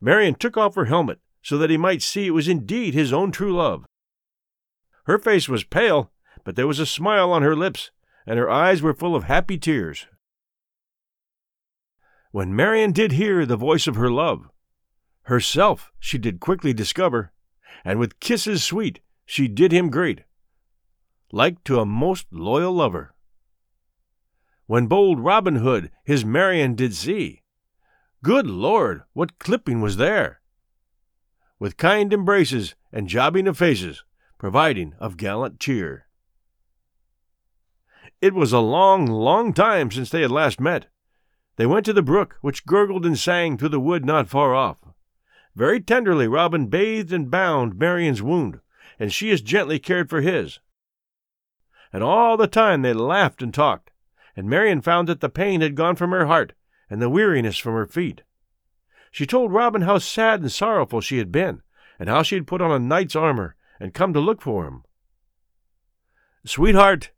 Marian 0.00 0.34
took 0.34 0.56
off 0.56 0.74
her 0.74 0.86
helmet 0.86 1.20
so 1.40 1.56
that 1.58 1.70
he 1.70 1.76
might 1.76 2.02
see 2.02 2.26
it 2.26 2.32
was 2.32 2.48
indeed 2.48 2.92
his 2.92 3.12
own 3.12 3.30
true 3.30 3.54
love. 3.54 3.86
Her 5.04 5.16
face 5.16 5.48
was 5.48 5.62
pale, 5.62 6.10
but 6.42 6.56
there 6.56 6.66
was 6.66 6.80
a 6.80 6.86
smile 6.86 7.30
on 7.30 7.42
her 7.42 7.54
lips, 7.54 7.92
and 8.26 8.36
her 8.36 8.50
eyes 8.50 8.82
were 8.82 8.94
full 8.94 9.14
of 9.14 9.24
happy 9.24 9.58
tears. 9.58 10.08
When 12.32 12.56
Marian 12.56 12.90
did 12.90 13.12
hear 13.12 13.46
the 13.46 13.56
voice 13.56 13.86
of 13.86 13.94
her 13.94 14.10
love, 14.10 14.50
herself 15.26 15.92
she 16.00 16.18
did 16.18 16.40
quickly 16.40 16.72
discover, 16.72 17.30
and 17.84 18.00
with 18.00 18.18
kisses 18.18 18.64
sweet 18.64 18.98
she 19.24 19.46
did 19.46 19.70
him 19.70 19.88
greet, 19.88 20.22
like 21.30 21.62
to 21.62 21.78
a 21.78 21.86
most 21.86 22.26
loyal 22.32 22.72
lover 22.72 23.11
when 24.72 24.86
bold 24.86 25.20
Robin 25.20 25.56
Hood 25.56 25.90
his 26.02 26.24
Marian 26.24 26.74
did 26.74 26.94
see. 26.94 27.42
Good 28.24 28.46
Lord, 28.46 29.02
what 29.12 29.38
clipping 29.38 29.82
was 29.82 29.98
there! 29.98 30.40
With 31.58 31.76
kind 31.76 32.10
embraces 32.10 32.74
and 32.90 33.06
jobbing 33.06 33.46
of 33.46 33.58
faces, 33.58 34.02
providing 34.38 34.94
of 34.98 35.18
gallant 35.18 35.60
cheer. 35.60 36.06
It 38.22 38.32
was 38.32 38.54
a 38.54 38.60
long, 38.60 39.04
long 39.04 39.52
time 39.52 39.90
since 39.90 40.08
they 40.08 40.22
had 40.22 40.30
last 40.30 40.58
met. 40.58 40.86
They 41.56 41.66
went 41.66 41.84
to 41.84 41.92
the 41.92 42.00
brook, 42.00 42.38
which 42.40 42.64
gurgled 42.64 43.04
and 43.04 43.18
sang 43.18 43.58
through 43.58 43.68
the 43.68 43.78
wood 43.78 44.06
not 44.06 44.30
far 44.30 44.54
off. 44.54 44.78
Very 45.54 45.82
tenderly 45.82 46.28
Robin 46.28 46.68
bathed 46.68 47.12
and 47.12 47.30
bound 47.30 47.78
Marian's 47.78 48.22
wound, 48.22 48.60
and 48.98 49.12
she 49.12 49.30
as 49.32 49.42
gently 49.42 49.78
cared 49.78 50.08
for 50.08 50.22
his. 50.22 50.60
And 51.92 52.02
all 52.02 52.38
the 52.38 52.46
time 52.46 52.80
they 52.80 52.94
laughed 52.94 53.42
and 53.42 53.52
talked, 53.52 53.90
and 54.36 54.48
Marian 54.48 54.80
found 54.80 55.08
that 55.08 55.20
the 55.20 55.28
pain 55.28 55.60
had 55.60 55.74
gone 55.74 55.96
from 55.96 56.10
her 56.10 56.26
heart 56.26 56.52
and 56.88 57.00
the 57.00 57.10
weariness 57.10 57.58
from 57.58 57.74
her 57.74 57.86
feet. 57.86 58.22
She 59.10 59.26
told 59.26 59.52
Robin 59.52 59.82
how 59.82 59.98
sad 59.98 60.40
and 60.40 60.50
sorrowful 60.50 61.00
she 61.00 61.18
had 61.18 61.30
been, 61.30 61.62
and 61.98 62.08
how 62.08 62.22
she 62.22 62.34
had 62.34 62.46
put 62.46 62.62
on 62.62 62.70
a 62.70 62.78
knight's 62.78 63.14
armor 63.14 63.56
and 63.78 63.94
come 63.94 64.12
to 64.12 64.20
look 64.20 64.40
for 64.40 64.66
him. 64.66 64.84
Sweetheart, 66.44 67.10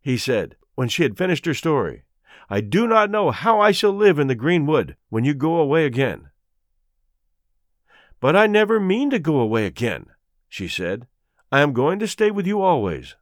he 0.00 0.18
said, 0.18 0.56
when 0.74 0.88
she 0.88 1.02
had 1.02 1.16
finished 1.16 1.46
her 1.46 1.54
story, 1.54 2.04
I 2.50 2.60
do 2.60 2.86
not 2.86 3.10
know 3.10 3.30
how 3.30 3.60
I 3.60 3.72
shall 3.72 3.92
live 3.92 4.18
in 4.18 4.26
the 4.26 4.34
green 4.34 4.66
wood 4.66 4.96
when 5.08 5.24
you 5.24 5.34
go 5.34 5.56
away 5.56 5.86
again. 5.86 6.30
But 8.20 8.36
I 8.36 8.46
never 8.46 8.78
mean 8.78 9.10
to 9.10 9.18
go 9.18 9.40
away 9.40 9.66
again, 9.66 10.06
she 10.48 10.68
said. 10.68 11.06
I 11.50 11.60
am 11.60 11.72
going 11.72 11.98
to 12.00 12.08
stay 12.08 12.30
with 12.30 12.46
you 12.46 12.60
always. 12.60 13.14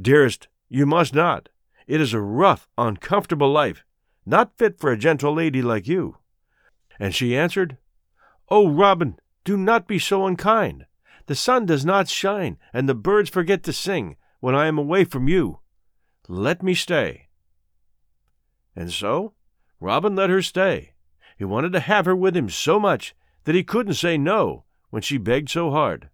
Dearest, 0.00 0.48
you 0.68 0.86
must 0.86 1.14
not. 1.14 1.48
It 1.86 2.00
is 2.00 2.14
a 2.14 2.20
rough, 2.20 2.68
uncomfortable 2.78 3.50
life, 3.50 3.84
not 4.24 4.56
fit 4.56 4.78
for 4.78 4.90
a 4.90 4.98
gentle 4.98 5.34
lady 5.34 5.62
like 5.62 5.86
you. 5.86 6.18
And 6.98 7.14
she 7.14 7.36
answered, 7.36 7.76
Oh, 8.48 8.68
Robin, 8.68 9.18
do 9.44 9.56
not 9.56 9.86
be 9.86 9.98
so 9.98 10.26
unkind. 10.26 10.86
The 11.26 11.34
sun 11.34 11.66
does 11.66 11.84
not 11.84 12.08
shine, 12.08 12.58
and 12.72 12.88
the 12.88 12.94
birds 12.94 13.30
forget 13.30 13.62
to 13.64 13.72
sing 13.72 14.16
when 14.40 14.54
I 14.54 14.66
am 14.66 14.78
away 14.78 15.04
from 15.04 15.28
you. 15.28 15.60
Let 16.28 16.62
me 16.62 16.74
stay. 16.74 17.28
And 18.76 18.92
so 18.92 19.34
Robin 19.80 20.16
let 20.16 20.30
her 20.30 20.42
stay. 20.42 20.94
He 21.36 21.44
wanted 21.44 21.72
to 21.72 21.80
have 21.80 22.06
her 22.06 22.16
with 22.16 22.36
him 22.36 22.48
so 22.48 22.78
much 22.78 23.14
that 23.44 23.54
he 23.54 23.64
couldn't 23.64 23.94
say 23.94 24.16
no 24.16 24.64
when 24.90 25.02
she 25.02 25.18
begged 25.18 25.50
so 25.50 25.70
hard. 25.70 26.08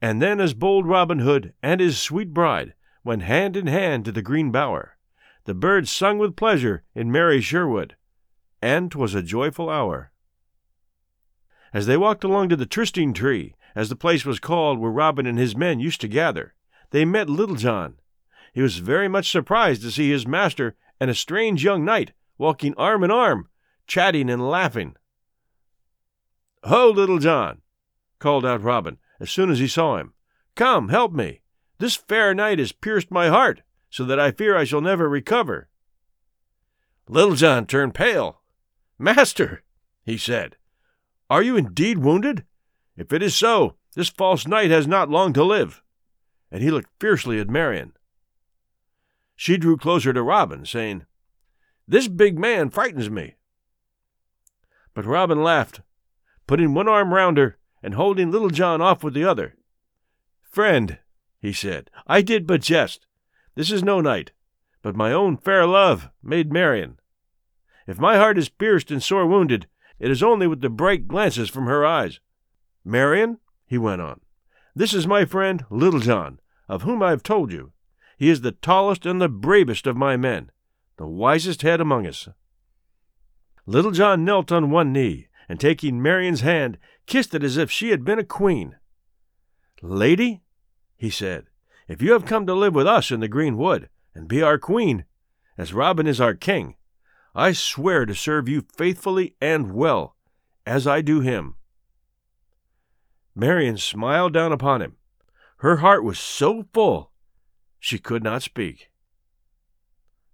And 0.00 0.20
then, 0.20 0.40
as 0.40 0.52
bold 0.54 0.86
Robin 0.86 1.20
Hood 1.20 1.54
and 1.62 1.80
his 1.80 1.98
sweet 1.98 2.34
bride 2.34 2.74
went 3.06 3.22
hand 3.22 3.56
in 3.56 3.68
hand 3.68 4.04
to 4.04 4.12
the 4.12 4.20
green 4.20 4.50
bower, 4.50 4.98
the 5.44 5.54
birds 5.54 5.90
sung 5.90 6.18
with 6.18 6.34
pleasure 6.34 6.82
in 6.92 7.10
merry 7.10 7.40
Sherwood, 7.40 7.94
and 8.60 8.90
'twas 8.90 9.14
a 9.14 9.22
joyful 9.22 9.70
hour. 9.70 10.10
As 11.72 11.86
they 11.86 11.96
walked 11.96 12.24
along 12.24 12.48
to 12.48 12.56
the 12.56 12.66
trysting 12.66 13.14
tree, 13.14 13.54
as 13.76 13.88
the 13.88 13.96
place 13.96 14.24
was 14.24 14.40
called 14.40 14.80
where 14.80 14.90
Robin 14.90 15.24
and 15.24 15.38
his 15.38 15.56
men 15.56 15.78
used 15.78 16.00
to 16.00 16.08
gather, 16.08 16.54
they 16.90 17.04
met 17.04 17.30
Little 17.30 17.54
John. 17.54 18.00
He 18.52 18.60
was 18.60 18.78
very 18.78 19.06
much 19.06 19.30
surprised 19.30 19.82
to 19.82 19.90
see 19.92 20.10
his 20.10 20.26
master 20.26 20.74
and 20.98 21.08
a 21.08 21.14
strange 21.14 21.62
young 21.62 21.84
knight 21.84 22.12
walking 22.38 22.74
arm 22.76 23.04
in 23.04 23.10
arm, 23.10 23.48
chatting 23.86 24.28
and 24.28 24.50
laughing. 24.50 24.96
Ho, 26.64 26.90
Little 26.90 27.18
John! 27.18 27.62
called 28.18 28.44
out 28.44 28.62
Robin 28.62 28.98
as 29.20 29.30
soon 29.30 29.50
as 29.50 29.60
he 29.60 29.68
saw 29.68 29.96
him. 29.98 30.14
Come, 30.56 30.88
help 30.88 31.12
me. 31.12 31.42
This 31.78 31.96
fair 31.96 32.34
knight 32.34 32.58
has 32.58 32.72
pierced 32.72 33.10
my 33.10 33.28
heart, 33.28 33.62
so 33.90 34.04
that 34.04 34.20
I 34.20 34.30
fear 34.30 34.56
I 34.56 34.64
shall 34.64 34.80
never 34.80 35.08
recover. 35.08 35.68
Little 37.08 37.34
John 37.34 37.66
turned 37.66 37.94
pale. 37.94 38.40
Master, 38.98 39.62
he 40.04 40.16
said, 40.16 40.56
are 41.28 41.42
you 41.42 41.56
indeed 41.56 41.98
wounded? 41.98 42.44
If 42.96 43.12
it 43.12 43.22
is 43.22 43.34
so, 43.34 43.74
this 43.94 44.08
false 44.08 44.46
knight 44.46 44.70
has 44.70 44.86
not 44.86 45.10
long 45.10 45.32
to 45.32 45.42
live. 45.42 45.82
And 46.50 46.62
he 46.62 46.70
looked 46.70 46.90
fiercely 47.00 47.40
at 47.40 47.50
Marian. 47.50 47.92
She 49.34 49.56
drew 49.56 49.76
closer 49.76 50.12
to 50.12 50.22
Robin, 50.22 50.64
saying, 50.64 51.04
This 51.88 52.08
big 52.08 52.38
man 52.38 52.70
frightens 52.70 53.10
me. 53.10 53.34
But 54.94 55.04
Robin 55.04 55.42
laughed, 55.42 55.80
putting 56.46 56.72
one 56.72 56.88
arm 56.88 57.12
round 57.12 57.38
her 57.38 57.58
and 57.82 57.94
holding 57.94 58.30
Little 58.30 58.50
John 58.50 58.80
off 58.80 59.02
with 59.02 59.12
the 59.12 59.24
other. 59.24 59.56
Friend, 60.42 60.98
he 61.40 61.52
said, 61.52 61.90
I 62.06 62.22
did 62.22 62.46
but 62.46 62.62
jest. 62.62 63.06
This 63.54 63.70
is 63.70 63.82
no 63.82 64.00
knight, 64.00 64.32
but 64.82 64.96
my 64.96 65.12
own 65.12 65.36
fair 65.36 65.66
love, 65.66 66.10
Maid 66.22 66.52
Marian. 66.52 66.98
If 67.86 67.98
my 67.98 68.16
heart 68.16 68.38
is 68.38 68.48
pierced 68.48 68.90
and 68.90 69.02
sore 69.02 69.26
wounded, 69.26 69.66
it 69.98 70.10
is 70.10 70.22
only 70.22 70.46
with 70.46 70.60
the 70.60 70.68
bright 70.68 71.08
glances 71.08 71.48
from 71.48 71.66
her 71.66 71.86
eyes. 71.86 72.20
Marian, 72.84 73.38
he 73.66 73.78
went 73.78 74.02
on, 74.02 74.20
this 74.76 74.92
is 74.92 75.06
my 75.06 75.24
friend 75.24 75.64
Little 75.70 76.00
John, 76.00 76.38
of 76.68 76.82
whom 76.82 77.02
I 77.02 77.08
have 77.08 77.22
told 77.22 77.50
you. 77.50 77.72
He 78.18 78.28
is 78.28 78.42
the 78.42 78.52
tallest 78.52 79.06
and 79.06 79.22
the 79.22 79.28
bravest 79.28 79.86
of 79.86 79.96
my 79.96 80.18
men, 80.18 80.50
the 80.98 81.06
wisest 81.06 81.62
head 81.62 81.80
among 81.80 82.06
us. 82.06 82.28
Little 83.64 83.90
John 83.90 84.22
knelt 84.22 84.52
on 84.52 84.70
one 84.70 84.92
knee, 84.92 85.28
and 85.48 85.58
taking 85.58 86.02
Marian's 86.02 86.42
hand, 86.42 86.76
kissed 87.06 87.34
it 87.34 87.42
as 87.42 87.56
if 87.56 87.70
she 87.70 87.88
had 87.88 88.04
been 88.04 88.18
a 88.18 88.24
queen. 88.24 88.76
Lady, 89.80 90.42
he 90.96 91.10
said, 91.10 91.46
if 91.88 92.02
you 92.02 92.12
have 92.12 92.26
come 92.26 92.46
to 92.46 92.54
live 92.54 92.74
with 92.74 92.86
us 92.86 93.10
in 93.10 93.20
the 93.20 93.28
green 93.28 93.56
wood, 93.56 93.88
and 94.14 94.26
be 94.26 94.42
our 94.42 94.58
queen, 94.58 95.04
as 95.58 95.72
Robin 95.72 96.06
is 96.06 96.20
our 96.20 96.34
king, 96.34 96.76
I 97.34 97.52
swear 97.52 98.06
to 98.06 98.14
serve 98.14 98.48
you 98.48 98.64
faithfully 98.76 99.36
and 99.40 99.72
well, 99.72 100.16
as 100.64 100.86
I 100.86 101.02
do 101.02 101.20
him. 101.20 101.56
Marian 103.34 103.76
smiled 103.76 104.32
down 104.32 104.52
upon 104.52 104.80
him. 104.80 104.96
Her 105.58 105.76
heart 105.76 106.02
was 106.02 106.18
so 106.18 106.64
full 106.72 107.12
she 107.78 107.98
could 107.98 108.22
not 108.22 108.42
speak. 108.42 108.90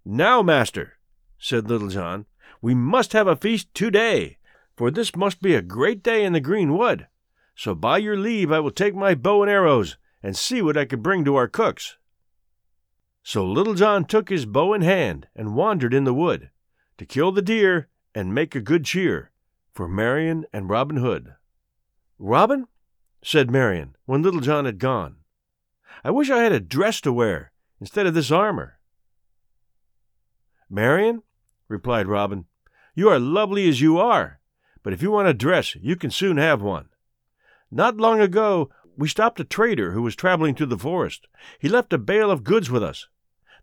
Now, 0.05 0.41
master, 0.41 0.93
said 1.37 1.67
Little 1.67 1.89
John, 1.89 2.25
we 2.61 2.73
must 2.73 3.13
have 3.13 3.27
a 3.27 3.35
feast 3.35 3.73
today, 3.73 4.37
for 4.75 4.89
this 4.89 5.15
must 5.15 5.41
be 5.41 5.53
a 5.53 5.61
great 5.61 6.01
day 6.01 6.23
in 6.23 6.33
the 6.33 6.39
green 6.39 6.77
wood. 6.77 7.07
So 7.55 7.75
by 7.75 7.97
your 7.97 8.17
leave 8.17 8.51
I 8.51 8.59
will 8.59 8.71
take 8.71 8.95
my 8.95 9.13
bow 9.13 9.43
and 9.43 9.51
arrows, 9.51 9.97
and 10.23 10.37
see 10.37 10.61
what 10.61 10.77
I 10.77 10.85
could 10.85 11.03
bring 11.03 11.25
to 11.25 11.35
our 11.35 11.47
cooks. 11.47 11.97
So 13.21 13.45
Little 13.45 13.73
John 13.73 14.05
took 14.05 14.29
his 14.29 14.45
bow 14.45 14.73
in 14.73 14.81
hand 14.81 15.27
and 15.35 15.55
wandered 15.55 15.93
in 15.93 16.05
the 16.05 16.13
wood 16.13 16.49
to 16.97 17.05
kill 17.05 17.31
the 17.31 17.41
deer 17.41 17.89
and 18.15 18.33
make 18.33 18.55
a 18.55 18.61
good 18.61 18.85
cheer 18.85 19.31
for 19.73 19.87
Marian 19.87 20.45
and 20.53 20.69
Robin 20.69 20.97
Hood. 20.97 21.35
Robin, 22.17 22.67
said 23.23 23.51
Marian, 23.51 23.95
when 24.05 24.21
Little 24.21 24.39
John 24.39 24.65
had 24.65 24.79
gone, 24.79 25.17
I 26.03 26.11
wish 26.11 26.29
I 26.29 26.43
had 26.43 26.51
a 26.51 26.59
dress 26.59 27.01
to 27.01 27.13
wear 27.13 27.51
instead 27.79 28.07
of 28.07 28.13
this 28.13 28.31
armor. 28.31 28.79
Marian, 30.69 31.23
replied 31.67 32.07
Robin, 32.07 32.45
you 32.95 33.09
are 33.09 33.19
lovely 33.19 33.67
as 33.67 33.81
you 33.81 33.97
are, 33.97 34.39
but 34.83 34.93
if 34.93 35.01
you 35.01 35.11
want 35.11 35.27
a 35.27 35.33
dress, 35.33 35.75
you 35.75 35.95
can 35.95 36.11
soon 36.11 36.37
have 36.37 36.61
one. 36.61 36.89
Not 37.71 37.97
long 37.97 38.19
ago, 38.19 38.69
we 38.97 39.07
stopped 39.07 39.39
a 39.39 39.43
trader 39.43 39.91
who 39.91 40.01
was 40.01 40.15
traveling 40.15 40.55
through 40.55 40.67
the 40.67 40.77
forest. 40.77 41.27
He 41.59 41.69
left 41.69 41.93
a 41.93 41.97
bale 41.97 42.29
of 42.29 42.43
goods 42.43 42.69
with 42.69 42.83
us. 42.83 43.07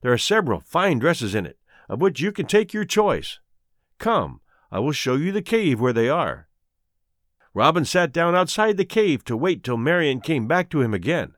There 0.03 0.13
are 0.13 0.19
several 0.19 0.61
fine 0.61 0.99
dresses 0.99 1.35
in 1.35 1.47
it, 1.47 1.59
of 1.89 2.01
which 2.01 2.21
you 2.21 2.33
can 2.33 2.47
take 2.47 2.73
your 2.73 2.85
choice. 2.85 3.39
Come, 3.99 4.41
I 4.71 4.79
will 4.79 4.93
show 4.93 5.15
you 5.15 5.33
the 5.33 5.43
cave 5.43 5.81
where 5.81 5.93
they 5.93 6.09
are. 6.09 6.49
Robin 7.53 7.85
sat 7.85 8.13
down 8.13 8.35
outside 8.35 8.77
the 8.77 8.85
cave 8.85 9.25
to 9.25 9.37
wait 9.37 9.65
till 9.65 9.77
Marian 9.77 10.21
came 10.21 10.47
back 10.47 10.71
to 10.71 10.81
him 10.81 10.95
again. 10.95 11.35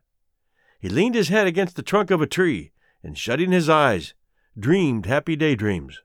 He 0.79 0.89
leaned 0.89 1.15
his 1.15 1.29
head 1.29 1.47
against 1.47 1.75
the 1.75 1.81
trunk 1.81 2.11
of 2.11 2.21
a 2.21 2.27
tree, 2.27 2.71
and 3.01 3.17
shutting 3.17 3.51
his 3.51 3.69
eyes, 3.69 4.13
dreamed 4.57 5.05
happy 5.05 5.35
daydreams. 5.35 6.01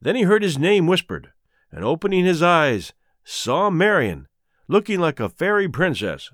Then 0.00 0.14
he 0.14 0.22
heard 0.22 0.42
his 0.42 0.58
name 0.58 0.86
whispered, 0.86 1.32
and 1.72 1.84
opening 1.84 2.24
his 2.24 2.42
eyes, 2.42 2.92
saw 3.24 3.68
Marian, 3.68 4.28
looking 4.68 5.00
like 5.00 5.18
a 5.18 5.28
fairy 5.28 5.68
princess. 5.68 6.30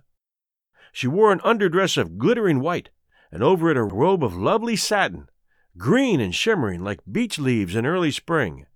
She 0.94 1.08
wore 1.08 1.32
an 1.32 1.40
underdress 1.40 1.96
of 1.96 2.18
glittering 2.18 2.60
white, 2.60 2.90
and 3.32 3.42
over 3.42 3.68
it 3.68 3.76
a 3.76 3.82
robe 3.82 4.22
of 4.22 4.36
lovely 4.36 4.76
satin, 4.76 5.28
green 5.76 6.20
and 6.20 6.32
shimmering 6.32 6.84
like 6.84 7.00
beech 7.10 7.36
leaves 7.36 7.74
in 7.74 7.84
early 7.84 8.12
spring. 8.12 8.66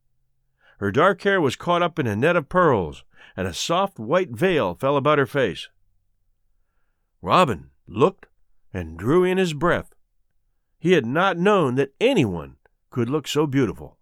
Her 0.80 0.90
dark 0.90 1.22
hair 1.22 1.40
was 1.40 1.54
caught 1.54 1.80
up 1.80 1.96
in 1.96 2.08
a 2.08 2.16
net 2.16 2.34
of 2.34 2.48
pearls, 2.48 3.04
and 3.36 3.46
a 3.46 3.54
soft 3.54 4.00
white 4.00 4.30
veil 4.30 4.74
fell 4.74 4.96
about 4.96 5.18
her 5.18 5.26
face. 5.26 5.68
Robin 7.22 7.70
looked 7.86 8.26
and 8.74 8.98
drew 8.98 9.22
in 9.22 9.38
his 9.38 9.54
breath. 9.54 9.94
He 10.80 10.94
had 10.94 11.06
not 11.06 11.38
known 11.38 11.76
that 11.76 11.94
anyone 12.00 12.56
could 12.90 13.08
look 13.08 13.28
so 13.28 13.46
beautiful. 13.46 13.96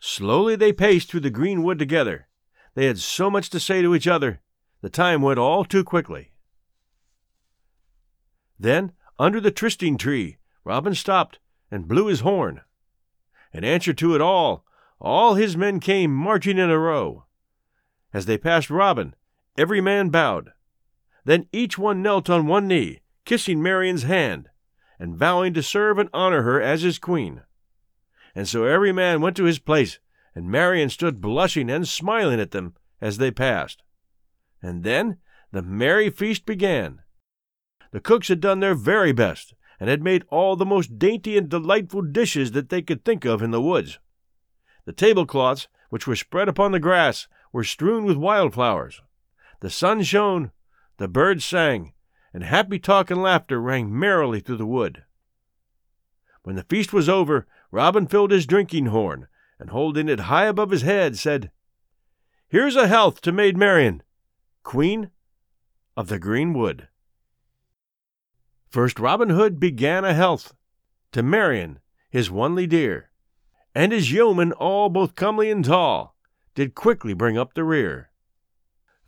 Slowly 0.00 0.56
they 0.56 0.72
paced 0.72 1.08
through 1.08 1.20
the 1.20 1.30
green 1.30 1.62
wood 1.62 1.78
together. 1.78 2.26
They 2.74 2.86
had 2.86 2.98
so 2.98 3.30
much 3.30 3.48
to 3.50 3.60
say 3.60 3.80
to 3.80 3.94
each 3.94 4.08
other, 4.08 4.40
the 4.82 4.90
time 4.90 5.22
went 5.22 5.38
all 5.38 5.64
too 5.64 5.84
quickly. 5.84 6.32
Then 8.58 8.92
under 9.18 9.40
the 9.40 9.50
trysting 9.50 9.96
tree, 9.96 10.38
Robin 10.64 10.94
stopped 10.94 11.38
and 11.70 11.88
blew 11.88 12.06
his 12.06 12.20
horn. 12.20 12.60
In 13.52 13.64
answer 13.64 13.92
to 13.94 14.14
it 14.14 14.20
all, 14.20 14.64
all 15.00 15.34
his 15.34 15.56
men 15.56 15.80
came 15.80 16.14
marching 16.14 16.58
in 16.58 16.70
a 16.70 16.78
row. 16.78 17.24
As 18.12 18.26
they 18.26 18.36
passed 18.36 18.70
Robin, 18.70 19.14
every 19.56 19.80
man 19.80 20.10
bowed. 20.10 20.52
Then 21.24 21.46
each 21.52 21.78
one 21.78 22.02
knelt 22.02 22.28
on 22.28 22.46
one 22.46 22.66
knee, 22.66 23.00
kissing 23.24 23.62
Marian's 23.62 24.02
hand, 24.02 24.48
and 24.98 25.16
vowing 25.16 25.54
to 25.54 25.62
serve 25.62 25.98
and 25.98 26.10
honor 26.12 26.42
her 26.42 26.60
as 26.60 26.82
his 26.82 26.98
queen. 26.98 27.42
And 28.34 28.48
so 28.48 28.64
every 28.64 28.92
man 28.92 29.20
went 29.20 29.36
to 29.36 29.44
his 29.44 29.58
place, 29.58 29.98
and 30.34 30.50
Marian 30.50 30.88
stood 30.88 31.20
blushing 31.20 31.70
and 31.70 31.86
smiling 31.86 32.40
at 32.40 32.50
them 32.50 32.74
as 33.00 33.18
they 33.18 33.30
passed. 33.30 33.82
And 34.62 34.84
then 34.84 35.18
the 35.50 35.62
merry 35.62 36.08
feast 36.08 36.46
began. 36.46 37.02
The 37.90 38.00
cooks 38.00 38.28
had 38.28 38.40
done 38.40 38.60
their 38.60 38.74
very 38.74 39.12
best, 39.12 39.54
and 39.78 39.90
had 39.90 40.02
made 40.02 40.24
all 40.28 40.56
the 40.56 40.64
most 40.64 40.98
dainty 40.98 41.36
and 41.36 41.48
delightful 41.48 42.02
dishes 42.02 42.52
that 42.52 42.68
they 42.68 42.80
could 42.80 43.04
think 43.04 43.24
of 43.24 43.42
in 43.42 43.50
the 43.50 43.60
woods. 43.60 43.98
The 44.84 44.92
tablecloths, 44.92 45.68
which 45.90 46.06
were 46.06 46.16
spread 46.16 46.48
upon 46.48 46.72
the 46.72 46.80
grass, 46.80 47.28
were 47.52 47.64
strewn 47.64 48.04
with 48.04 48.16
wildflowers. 48.16 49.02
The 49.60 49.70
sun 49.70 50.02
shone, 50.02 50.52
the 50.96 51.08
birds 51.08 51.44
sang, 51.44 51.92
and 52.32 52.42
happy 52.42 52.78
talk 52.78 53.10
and 53.10 53.22
laughter 53.22 53.60
rang 53.60 53.96
merrily 53.96 54.40
through 54.40 54.56
the 54.56 54.66
wood. 54.66 55.04
When 56.42 56.56
the 56.56 56.64
feast 56.64 56.92
was 56.92 57.08
over, 57.08 57.46
Robin 57.70 58.06
filled 58.06 58.30
his 58.30 58.46
drinking 58.46 58.86
horn, 58.86 59.28
and 59.58 59.70
holding 59.70 60.08
it 60.08 60.20
high 60.20 60.46
above 60.46 60.70
his 60.70 60.82
head, 60.82 61.18
said, 61.18 61.50
Here's 62.48 62.76
a 62.76 62.88
health 62.88 63.20
to 63.22 63.32
Maid 63.32 63.56
Marian, 63.56 64.02
Queen 64.62 65.10
of 65.96 66.08
the 66.08 66.18
Green 66.18 66.54
Wood. 66.54 66.88
First 68.70 68.98
Robin 68.98 69.30
Hood 69.30 69.60
began 69.60 70.04
a 70.04 70.14
health 70.14 70.54
to 71.12 71.22
Marian, 71.22 71.80
his 72.08 72.30
onely 72.30 72.66
dear, 72.66 73.10
and 73.74 73.92
his 73.92 74.12
yeomen 74.12 74.52
all 74.52 74.88
both 74.88 75.14
comely 75.14 75.50
and 75.50 75.64
tall 75.64 76.16
did 76.54 76.74
quickly 76.74 77.12
bring 77.12 77.36
up 77.36 77.54
the 77.54 77.64
rear. 77.64 78.10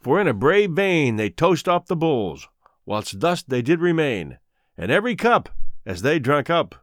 For 0.01 0.21
in 0.21 0.29
a 0.29 0.35
brave 0.35 0.73
vein 0.73 1.17
they 1.17 1.31
toast 1.31 1.67
off 1.67 1.87
the 1.87 1.97
bulls, 1.97 2.47
whilst 2.85 3.21
thus 3.21 3.43
they 3.43 3.63
did 3.63 3.81
remain, 3.81 4.39
and 4.77 4.91
every 4.91 5.17
cup, 5.17 5.49
as 5.87 6.03
they 6.03 6.19
drank 6.19 6.51
up, 6.51 6.75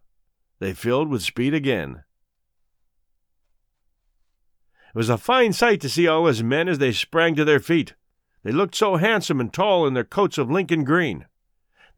they 0.60 0.74
filled 0.74 1.10
with 1.10 1.22
speed 1.22 1.54
again. 1.54 2.04
It 4.90 4.98
was 4.98 5.10
a 5.10 5.18
fine 5.18 5.54
sight 5.54 5.82
to 5.82 5.90
see 5.90 6.08
all 6.08 6.25
his 6.25 6.42
men 6.44 6.68
as 6.68 6.80
they 6.80 6.92
sprang 6.92 7.36
to 7.36 7.46
their 7.46 7.60
feet. 7.60 7.94
They 8.44 8.52
looked 8.52 8.76
so 8.76 8.96
handsome 8.96 9.40
and 9.40 9.54
tall 9.54 9.86
in 9.86 9.94
their 9.94 10.04
coats 10.04 10.38
of 10.38 10.50
Lincoln 10.50 10.84
green. 10.84 11.26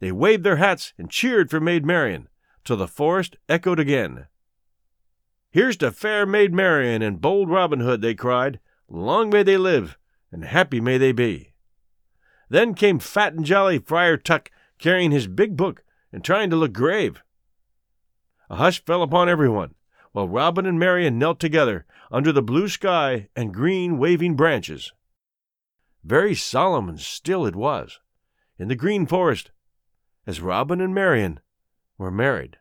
They 0.00 0.12
waved 0.12 0.44
their 0.44 0.56
hats 0.56 0.92
and 0.98 1.10
cheered 1.10 1.50
for 1.50 1.60
Maid 1.60 1.86
Marian, 1.86 2.28
till 2.64 2.76
the 2.76 2.88
forest 2.88 3.36
echoed 3.48 3.78
again. 3.78 4.26
Here's 5.50 5.76
to 5.78 5.90
fair 5.90 6.26
Maid 6.26 6.52
Marian 6.52 7.00
and 7.00 7.20
bold 7.20 7.48
Robin 7.48 7.80
Hood, 7.80 8.02
they 8.02 8.14
cried. 8.14 8.60
Long 8.88 9.30
may 9.30 9.42
they 9.42 9.56
live, 9.56 9.96
and 10.32 10.44
happy 10.44 10.80
may 10.80 10.98
they 10.98 11.12
be. 11.12 11.54
Then 12.48 12.74
came 12.74 12.98
fat 12.98 13.34
and 13.34 13.44
jolly 13.44 13.78
Friar 13.78 14.16
Tuck, 14.16 14.50
carrying 14.78 15.12
his 15.12 15.26
big 15.26 15.56
book 15.56 15.84
and 16.12 16.24
trying 16.24 16.50
to 16.50 16.56
look 16.56 16.72
grave. 16.72 17.22
A 18.50 18.56
hush 18.56 18.84
fell 18.84 19.02
upon 19.02 19.28
everyone, 19.28 19.74
while 20.12 20.28
Robin 20.28 20.66
and 20.66 20.78
Marian 20.78 21.18
knelt 21.18 21.40
together 21.40 21.86
under 22.10 22.32
the 22.32 22.42
blue 22.42 22.68
sky 22.68 23.28
and 23.34 23.54
green 23.54 23.96
waving 23.96 24.36
branches. 24.36 24.92
Very 26.04 26.34
solemn 26.34 26.88
and 26.88 27.00
still 27.00 27.46
it 27.46 27.56
was, 27.56 27.98
in 28.58 28.68
the 28.68 28.76
green 28.76 29.06
forest, 29.06 29.50
as 30.26 30.40
Robin 30.40 30.80
and 30.80 30.94
Marian 30.94 31.40
were 31.96 32.10
married. 32.10 32.58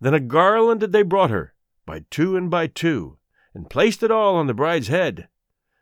Then 0.00 0.14
a 0.14 0.20
garland 0.20 0.80
they 0.80 1.02
brought 1.02 1.30
her, 1.30 1.54
by 1.84 2.04
two 2.10 2.36
and 2.36 2.50
by 2.50 2.66
two, 2.66 3.18
and 3.52 3.68
placed 3.68 4.02
it 4.02 4.10
all 4.10 4.36
on 4.36 4.46
the 4.46 4.54
bride's 4.54 4.88
head. 4.88 5.28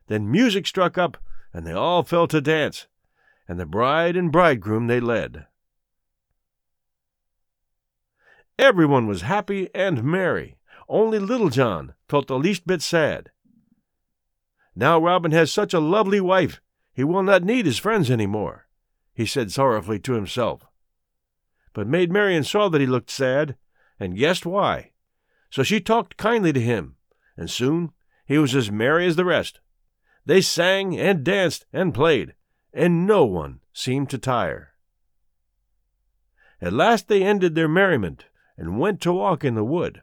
Then 0.08 0.30
music 0.30 0.66
struck 0.66 0.98
up, 0.98 1.16
and 1.52 1.66
they 1.66 1.72
all 1.72 2.02
fell 2.02 2.26
to 2.28 2.40
dance, 2.40 2.86
and 3.46 3.60
the 3.60 3.66
bride 3.66 4.16
and 4.16 4.32
bridegroom 4.32 4.88
they 4.88 5.00
led. 5.00 5.46
Everyone 8.58 9.06
was 9.06 9.22
happy 9.22 9.68
and 9.74 10.02
merry. 10.02 10.56
Only 10.88 11.18
Little 11.18 11.50
John 11.50 11.94
felt 12.08 12.26
the 12.26 12.38
least 12.38 12.66
bit 12.66 12.82
sad. 12.82 13.30
Now 14.76 15.00
Robin 15.00 15.32
has 15.32 15.50
such 15.50 15.74
a 15.74 15.80
lovely 15.80 16.20
wife, 16.20 16.60
he 16.92 17.02
will 17.02 17.22
not 17.22 17.42
need 17.42 17.66
his 17.66 17.78
friends 17.78 18.10
any 18.10 18.26
more 18.26 18.66
he 19.16 19.24
said 19.24 19.50
sorrowfully 19.50 19.98
to 19.98 20.12
himself. 20.12 20.66
But 21.72 21.88
Maid 21.88 22.12
Marian 22.12 22.44
saw 22.44 22.68
that 22.68 22.82
he 22.82 22.86
looked 22.86 23.10
sad, 23.10 23.56
and 23.98 24.16
guessed 24.16 24.44
why. 24.44 24.92
So 25.48 25.62
she 25.62 25.80
talked 25.80 26.18
kindly 26.18 26.52
to 26.52 26.60
him, 26.60 26.96
and 27.34 27.50
soon 27.50 27.92
he 28.26 28.36
was 28.36 28.54
as 28.54 28.70
merry 28.70 29.06
as 29.06 29.16
the 29.16 29.24
rest. 29.24 29.60
They 30.26 30.42
sang 30.42 30.98
and 30.98 31.24
danced 31.24 31.64
and 31.72 31.94
played, 31.94 32.34
and 32.74 33.06
no 33.06 33.24
one 33.24 33.60
seemed 33.72 34.10
to 34.10 34.18
tire. 34.18 34.74
At 36.60 36.74
last 36.74 37.08
they 37.08 37.22
ended 37.22 37.54
their 37.54 37.68
merriment, 37.68 38.26
and 38.58 38.78
went 38.78 39.00
to 39.00 39.14
walk 39.14 39.44
in 39.44 39.54
the 39.54 39.64
wood, 39.64 40.02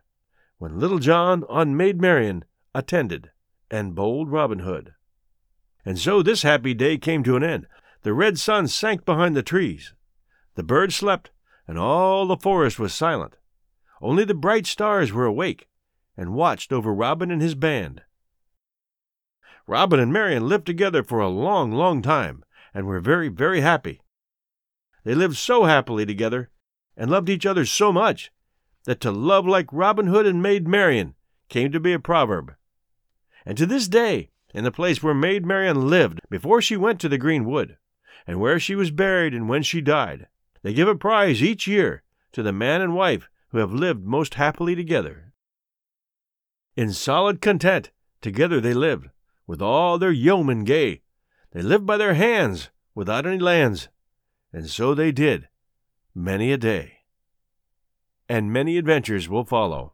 when 0.57 0.79
Little 0.79 0.99
John 0.99 1.43
on 1.49 1.77
Maid 1.77 2.01
Marian 2.01 2.45
attended, 2.73 3.29
and 3.73 3.95
bold 3.95 4.29
Robin 4.29 4.59
Hood. 4.59 4.93
And 5.83 5.97
so 5.97 6.21
this 6.21 6.43
happy 6.43 6.75
day 6.75 6.99
came 6.99 7.23
to 7.23 7.36
an 7.36 7.43
end, 7.43 7.65
the 8.03 8.13
red 8.13 8.38
sun 8.38 8.67
sank 8.67 9.03
behind 9.03 9.36
the 9.36 9.41
trees. 9.41 9.93
The 10.53 10.62
birds 10.62 10.95
slept, 10.95 11.31
and 11.67 11.79
all 11.79 12.27
the 12.27 12.38
forest 12.38 12.77
was 12.77 12.93
silent. 12.93 13.36
Only 13.99 14.25
the 14.25 14.36
bright 14.36 14.67
stars 14.67 15.12
were 15.12 15.25
awake 15.25 15.67
and 16.15 16.36
watched 16.36 16.71
over 16.71 16.93
Robin 16.93 17.31
and 17.31 17.41
his 17.41 17.55
band. 17.55 18.03
Robin 19.65 19.99
and 19.99 20.13
Marian 20.13 20.47
lived 20.47 20.67
together 20.67 21.03
for 21.03 21.19
a 21.19 21.27
long, 21.27 21.71
long 21.71 22.03
time, 22.03 22.45
and 22.75 22.86
were 22.86 22.99
very, 22.99 23.27
very 23.27 23.62
happy. 23.62 24.01
They 25.03 25.15
lived 25.15 25.38
so 25.38 25.63
happily 25.63 26.05
together, 26.05 26.51
and 26.95 27.09
loved 27.09 27.27
each 27.27 27.47
other 27.47 27.65
so 27.65 27.91
much, 27.91 28.31
that 28.83 29.01
to 29.01 29.12
love 29.12 29.47
like 29.47 29.73
Robin 29.73 30.05
Hood 30.05 30.27
and 30.27 30.43
Maid 30.43 30.67
Marian 30.67 31.15
came 31.49 31.71
to 31.71 31.79
be 31.79 31.93
a 31.93 31.99
proverb. 31.99 32.53
And 33.45 33.58
to 33.58 33.65
this 33.65 33.88
day, 33.88 34.29
in 34.53 34.63
the 34.63 34.71
place 34.71 35.01
where 35.01 35.13
Maid 35.13 35.45
Marian 35.45 35.89
lived 35.89 36.19
before 36.29 36.62
she 36.62 36.77
went 36.77 36.99
to 37.01 37.10
the 37.10 37.17
green 37.17 37.45
wood, 37.45 37.77
and 38.27 38.39
where 38.39 38.60
she 38.60 38.75
was 38.75 38.91
buried 38.91 39.34
and 39.34 39.49
when 39.49 39.63
she 39.63 39.82
died. 39.82 40.27
They 40.62 40.73
give 40.73 40.88
a 40.88 40.95
prize 40.95 41.43
each 41.43 41.67
year 41.67 42.03
to 42.32 42.43
the 42.43 42.53
man 42.53 42.82
and 42.82 42.95
wife 42.95 43.29
who 43.49 43.58
have 43.58 43.73
lived 43.73 44.06
most 44.06 44.36
happily 44.36 44.75
together. 44.75 45.34
In 46.75 46.91
solid 46.93 47.41
content, 47.41 47.91
together 48.21 48.60
they 48.62 48.73
lived, 48.73 49.10
with 49.45 49.62
all 49.62 49.97
their 49.97 50.12
yeomen 50.12 50.63
gay. 50.63 51.01
They 51.51 51.62
lived 51.62 51.86
by 51.86 51.97
their 51.97 52.15
hands, 52.15 52.69
without 52.95 53.25
any 53.27 53.39
lands, 53.39 53.89
and 54.51 54.69
so 54.69 54.95
they 54.95 55.12
did, 55.12 55.49
many 56.15 56.51
a 56.51 56.58
day. 56.58 56.99
And 58.29 58.53
many 58.53 58.77
adventures 58.77 59.27
will 59.27 59.43
follow. 59.43 59.92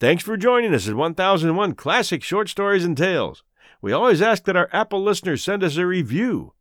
Thanks 0.00 0.24
for 0.24 0.36
joining 0.36 0.74
us 0.74 0.88
at 0.88 0.96
1001 0.96 1.74
Classic 1.74 2.22
Short 2.22 2.48
Stories 2.48 2.84
and 2.84 2.96
Tales. 2.96 3.44
We 3.80 3.92
always 3.92 4.20
ask 4.20 4.44
that 4.44 4.56
our 4.56 4.68
Apple 4.72 5.02
listeners 5.02 5.44
send 5.44 5.62
us 5.62 5.76
a 5.76 5.86
review. 5.86 6.52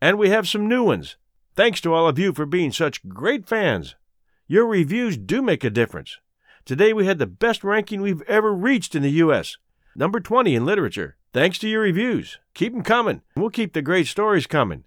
And 0.00 0.18
we 0.18 0.30
have 0.30 0.48
some 0.48 0.68
new 0.68 0.82
ones. 0.82 1.16
Thanks 1.54 1.80
to 1.82 1.94
all 1.94 2.08
of 2.08 2.18
you 2.18 2.32
for 2.32 2.44
being 2.44 2.72
such 2.72 3.08
great 3.08 3.46
fans. 3.46 3.94
Your 4.48 4.66
reviews 4.66 5.16
do 5.16 5.42
make 5.42 5.62
a 5.62 5.70
difference. 5.70 6.18
Today 6.64 6.92
we 6.92 7.06
had 7.06 7.18
the 7.18 7.26
best 7.26 7.62
ranking 7.62 8.02
we've 8.02 8.22
ever 8.22 8.52
reached 8.52 8.94
in 8.94 9.02
the 9.02 9.10
U.S., 9.12 9.56
number 9.94 10.18
20 10.18 10.56
in 10.56 10.66
literature. 10.66 11.16
Thanks 11.32 11.58
to 11.58 11.68
your 11.68 11.82
reviews. 11.82 12.38
Keep 12.52 12.72
them 12.72 12.82
coming. 12.82 13.22
We'll 13.36 13.50
keep 13.50 13.72
the 13.72 13.82
great 13.82 14.08
stories 14.08 14.46
coming. 14.48 14.84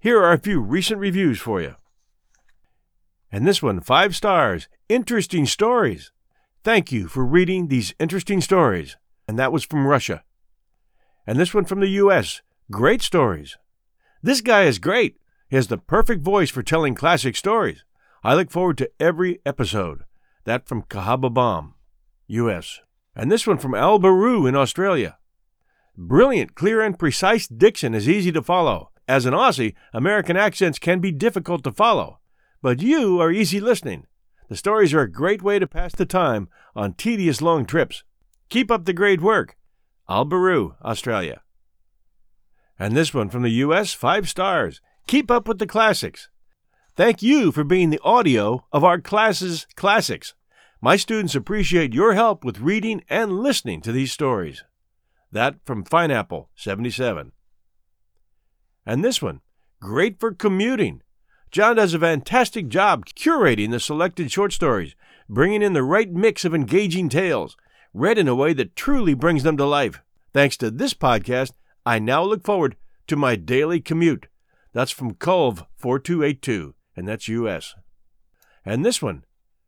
Here 0.00 0.18
are 0.18 0.32
a 0.32 0.38
few 0.38 0.60
recent 0.60 0.98
reviews 0.98 1.38
for 1.38 1.60
you. 1.60 1.76
And 3.30 3.46
this 3.46 3.62
one, 3.62 3.80
five 3.80 4.16
stars. 4.16 4.68
Interesting 4.88 5.46
stories. 5.46 6.10
Thank 6.68 6.92
you 6.92 7.08
for 7.08 7.24
reading 7.24 7.68
these 7.68 7.94
interesting 7.98 8.42
stories. 8.42 8.98
And 9.26 9.38
that 9.38 9.52
was 9.52 9.64
from 9.64 9.86
Russia 9.86 10.22
and 11.26 11.40
this 11.40 11.54
one 11.54 11.64
from 11.64 11.80
the 11.80 11.88
U.S. 12.02 12.42
Great 12.70 13.00
stories. 13.00 13.56
This 14.22 14.42
guy 14.42 14.64
is 14.64 14.78
great. 14.78 15.16
He 15.48 15.56
has 15.56 15.68
the 15.68 15.78
perfect 15.78 16.20
voice 16.20 16.50
for 16.50 16.62
telling 16.62 16.94
classic 16.94 17.36
stories. 17.36 17.86
I 18.22 18.34
look 18.34 18.50
forward 18.50 18.76
to 18.78 18.90
every 19.00 19.40
episode. 19.46 20.02
That 20.44 20.68
from 20.68 20.82
Kahaba 20.82 21.32
Bomb, 21.32 21.72
U.S. 22.26 22.80
And 23.16 23.32
this 23.32 23.46
one 23.46 23.56
from 23.56 23.74
Al 23.74 23.98
Baru 23.98 24.44
in 24.44 24.54
Australia. 24.54 25.16
Brilliant, 25.96 26.54
clear, 26.54 26.82
and 26.82 26.98
precise 26.98 27.48
diction 27.48 27.94
is 27.94 28.06
easy 28.06 28.30
to 28.32 28.42
follow. 28.42 28.90
As 29.08 29.24
an 29.24 29.32
Aussie, 29.32 29.72
American 29.94 30.36
accents 30.36 30.78
can 30.78 31.00
be 31.00 31.12
difficult 31.12 31.64
to 31.64 31.72
follow. 31.72 32.18
But 32.60 32.82
you 32.82 33.22
are 33.22 33.32
easy 33.32 33.58
listening. 33.58 34.04
The 34.48 34.56
stories 34.56 34.94
are 34.94 35.02
a 35.02 35.10
great 35.10 35.42
way 35.42 35.58
to 35.58 35.66
pass 35.66 35.94
the 35.94 36.06
time 36.06 36.48
on 36.74 36.94
tedious 36.94 37.42
long 37.42 37.66
trips. 37.66 38.02
Keep 38.48 38.70
up 38.70 38.86
the 38.86 38.92
great 38.94 39.20
work. 39.20 39.56
Albaru, 40.08 40.74
Australia. 40.82 41.42
And 42.78 42.96
this 42.96 43.12
one 43.12 43.28
from 43.28 43.42
the 43.42 43.50
U.S., 43.50 43.92
five 43.92 44.28
stars. 44.28 44.80
Keep 45.06 45.30
up 45.30 45.46
with 45.46 45.58
the 45.58 45.66
classics. 45.66 46.28
Thank 46.96 47.22
you 47.22 47.52
for 47.52 47.62
being 47.62 47.90
the 47.90 48.00
audio 48.02 48.64
of 48.72 48.84
our 48.84 49.00
class's 49.00 49.66
classics. 49.76 50.34
My 50.80 50.96
students 50.96 51.34
appreciate 51.34 51.92
your 51.92 52.14
help 52.14 52.44
with 52.44 52.60
reading 52.60 53.02
and 53.08 53.40
listening 53.40 53.82
to 53.82 53.92
these 53.92 54.12
stories. 54.12 54.64
That 55.30 55.56
from 55.64 55.84
Pineapple 55.84 56.50
77. 56.54 57.32
And 58.86 59.04
this 59.04 59.20
one, 59.20 59.40
great 59.80 60.18
for 60.18 60.32
commuting. 60.32 61.02
John 61.50 61.76
does 61.76 61.94
a 61.94 61.98
fantastic 61.98 62.68
job 62.68 63.06
curating 63.06 63.70
the 63.70 63.80
selected 63.80 64.30
short 64.30 64.52
stories, 64.52 64.94
bringing 65.28 65.62
in 65.62 65.72
the 65.72 65.82
right 65.82 66.10
mix 66.10 66.44
of 66.44 66.54
engaging 66.54 67.08
tales, 67.08 67.56
read 67.94 68.18
in 68.18 68.28
a 68.28 68.34
way 68.34 68.52
that 68.52 68.76
truly 68.76 69.14
brings 69.14 69.42
them 69.42 69.56
to 69.56 69.64
life. 69.64 70.02
Thanks 70.32 70.56
to 70.58 70.70
this 70.70 70.94
podcast, 70.94 71.52
I 71.86 71.98
now 71.98 72.22
look 72.22 72.44
forward 72.44 72.76
to 73.06 73.16
my 73.16 73.36
daily 73.36 73.80
commute. 73.80 74.26
That's 74.72 74.90
from 74.90 75.14
Culve 75.14 75.64
4282, 75.76 76.74
and 76.94 77.08
that's 77.08 77.28
US. 77.28 77.74
And 78.64 78.84
this 78.84 79.00
one, 79.00 79.24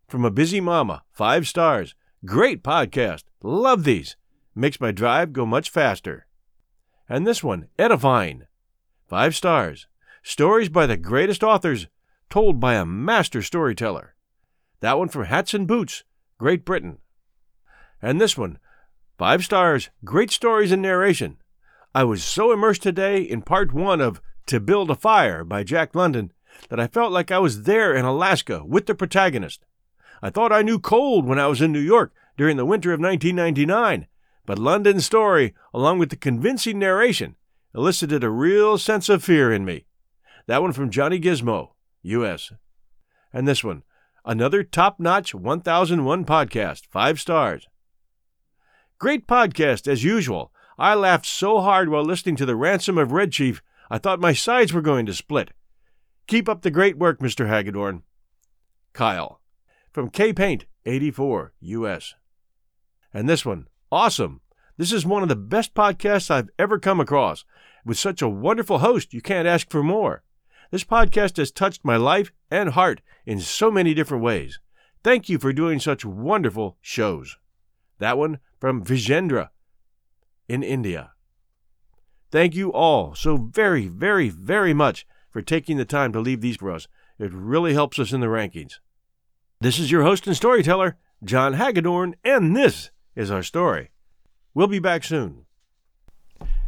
from 0.07 0.25
a 0.25 0.31
busy 0.31 0.61
mama, 0.61 1.03
five 1.13 1.49
stars. 1.49 1.95
Great 2.27 2.63
podcast. 2.63 3.25
Love 3.43 3.85
these. 3.85 4.17
Makes 4.55 4.81
my 4.81 4.91
drive 4.91 5.33
go 5.33 5.47
much 5.47 5.71
faster. 5.71 6.27
And 7.09 7.27
this 7.27 7.43
one, 7.43 7.69
edifying. 7.79 8.43
Five 9.09 9.35
stars. 9.35 9.87
Stories 10.23 10.69
by 10.69 10.87
the 10.87 10.99
greatest 10.99 11.43
authors, 11.43 11.87
told 12.29 12.61
by 12.61 12.75
a 12.75 12.85
master 12.85 13.43
storyteller. 13.43 14.15
That 14.81 14.99
one 14.99 15.09
from 15.09 15.25
Hats 15.25 15.55
and 15.55 15.67
Boots, 15.67 16.05
Great 16.39 16.65
Britain. 16.65 16.99
And 18.03 18.21
this 18.21 18.37
one, 18.37 18.59
five 19.19 19.45
stars, 19.45 19.91
great 20.05 20.31
stories 20.31 20.73
and 20.73 20.83
narration. 20.83 21.39
I 21.95 22.05
was 22.05 22.23
so 22.23 22.53
immersed 22.53 22.83
today 22.83 23.21
in 23.21 23.43
part 23.43 23.73
one 23.73 24.01
of 24.01 24.21
To 24.47 24.61
Build 24.61 24.91
a 24.91 24.95
Fire 24.95 25.43
by 25.43 25.65
Jack 25.65 25.95
London 25.95 26.33
that 26.69 26.79
I 26.79 26.87
felt 26.87 27.13
like 27.13 27.31
I 27.31 27.39
was 27.39 27.63
there 27.63 27.95
in 27.95 28.05
Alaska 28.05 28.63
with 28.65 28.87
the 28.87 28.95
protagonist. 28.95 29.65
I 30.23 30.31
thought 30.31 30.53
I 30.53 30.63
knew 30.63 30.79
cold 30.79 31.25
when 31.25 31.39
I 31.39 31.47
was 31.47 31.63
in 31.63 31.73
New 31.73 31.81
York 31.81 32.13
during 32.37 32.59
the 32.59 32.67
winter 32.67 32.93
of 32.93 33.01
1999, 33.01 34.07
but 34.45 34.59
London's 34.59 35.07
story, 35.07 35.55
along 35.73 35.99
with 35.99 36.11
the 36.11 36.17
convincing 36.17 36.79
narration, 36.79 37.37
elicited 37.75 38.23
a 38.23 38.31
real 38.31 38.77
sense 38.77 39.09
of 39.09 39.25
fear 39.25 39.53
in 39.53 39.65
me. 39.65 39.87
That 40.51 40.63
one 40.63 40.73
from 40.73 40.91
Johnny 40.91 41.21
Gizmo, 41.21 41.75
U.S. 42.03 42.51
And 43.33 43.47
this 43.47 43.63
one, 43.63 43.85
another 44.25 44.65
top 44.65 44.99
notch 44.99 45.33
1001 45.33 46.25
podcast, 46.25 46.87
five 46.91 47.21
stars. 47.21 47.69
Great 48.99 49.29
podcast 49.29 49.87
as 49.87 50.03
usual. 50.03 50.51
I 50.77 50.97
laughed 50.97 51.27
so 51.27 51.61
hard 51.61 51.89
while 51.89 52.03
listening 52.03 52.35
to 52.35 52.47
the 52.47 52.57
ransom 52.57 52.99
of 52.99 53.13
Red 53.13 53.31
Chief, 53.31 53.63
I 53.93 53.99
thought 53.99 54.19
my 54.19 54.33
sides 54.33 54.73
were 54.73 54.81
going 54.81 55.07
to 55.07 55.15
split. 55.15 55.53
Keep 56.27 56.49
up 56.49 56.63
the 56.63 56.73
great 56.73 56.99
work, 56.99 57.21
Mr. 57.21 57.47
Hagedorn. 57.47 58.03
Kyle. 58.93 59.41
From 59.93 60.11
K 60.11 60.33
Paint, 60.33 60.65
84, 60.85 61.53
U.S. 61.61 62.15
And 63.15 63.29
this 63.29 63.47
one, 63.47 63.69
awesome. 63.93 64.41
This 64.77 64.93
is 64.93 65.07
one 65.07 65.23
of 65.23 65.29
the 65.29 65.37
best 65.37 65.75
podcasts 65.75 66.29
I've 66.29 66.51
ever 66.59 66.81
come 66.81 66.99
across. 66.99 67.45
With 67.85 68.01
such 68.01 68.21
a 68.21 68.29
wonderful 68.29 68.81
host, 68.81 69.15
you 69.15 69.21
can't 69.21 69.47
ask 69.47 69.71
for 69.71 69.85
more. 69.85 70.25
This 70.71 70.85
podcast 70.85 71.37
has 71.39 71.51
touched 71.51 71.85
my 71.85 71.97
life 71.97 72.31
and 72.51 72.71
heart 72.71 73.01
in 73.27 73.41
so 73.41 73.71
many 73.71 73.93
different 73.93 74.23
ways. 74.23 74.61
Thank 75.03 75.29
you 75.29 75.39
for 75.39 75.53
doing 75.53 75.81
such 75.81 76.05
wonderful 76.05 76.77
shows. 76.81 77.37
That 77.99 78.17
one 78.17 78.39
from 78.61 78.85
Vijendra 78.85 79.49
in 80.49 80.63
India. 80.63 81.13
Thank 82.31 82.55
you 82.55 82.73
all 82.73 83.15
so 83.17 83.37
very, 83.37 83.89
very, 83.89 84.29
very 84.29 84.73
much 84.73 85.07
for 85.31 85.43
taking 85.43 85.77
the 85.77 85.85
time 85.85 86.13
to 86.13 86.21
leave 86.21 86.41
these 86.41 86.57
for 86.57 86.71
us. 86.71 86.87
It 87.19 87.33
really 87.33 87.75
helps 87.75 87.99
us 87.99 88.13
in 88.13 88.21
the 88.21 88.29
rankings. 88.29 88.79
This 89.61 89.79
is 89.79 89.91
your 89.91 90.05
host 90.05 90.27
and 90.27 90.37
storyteller, 90.37 90.97
John 91.25 91.55
Hagedorn, 91.55 92.15
and 92.25 92.57
this 92.57 92.91
is 93.17 93.31
our 93.31 93.43
story. 93.43 93.91
We'll 94.55 94.69
be 94.69 94.79
back 94.79 95.03
soon. 95.05 95.47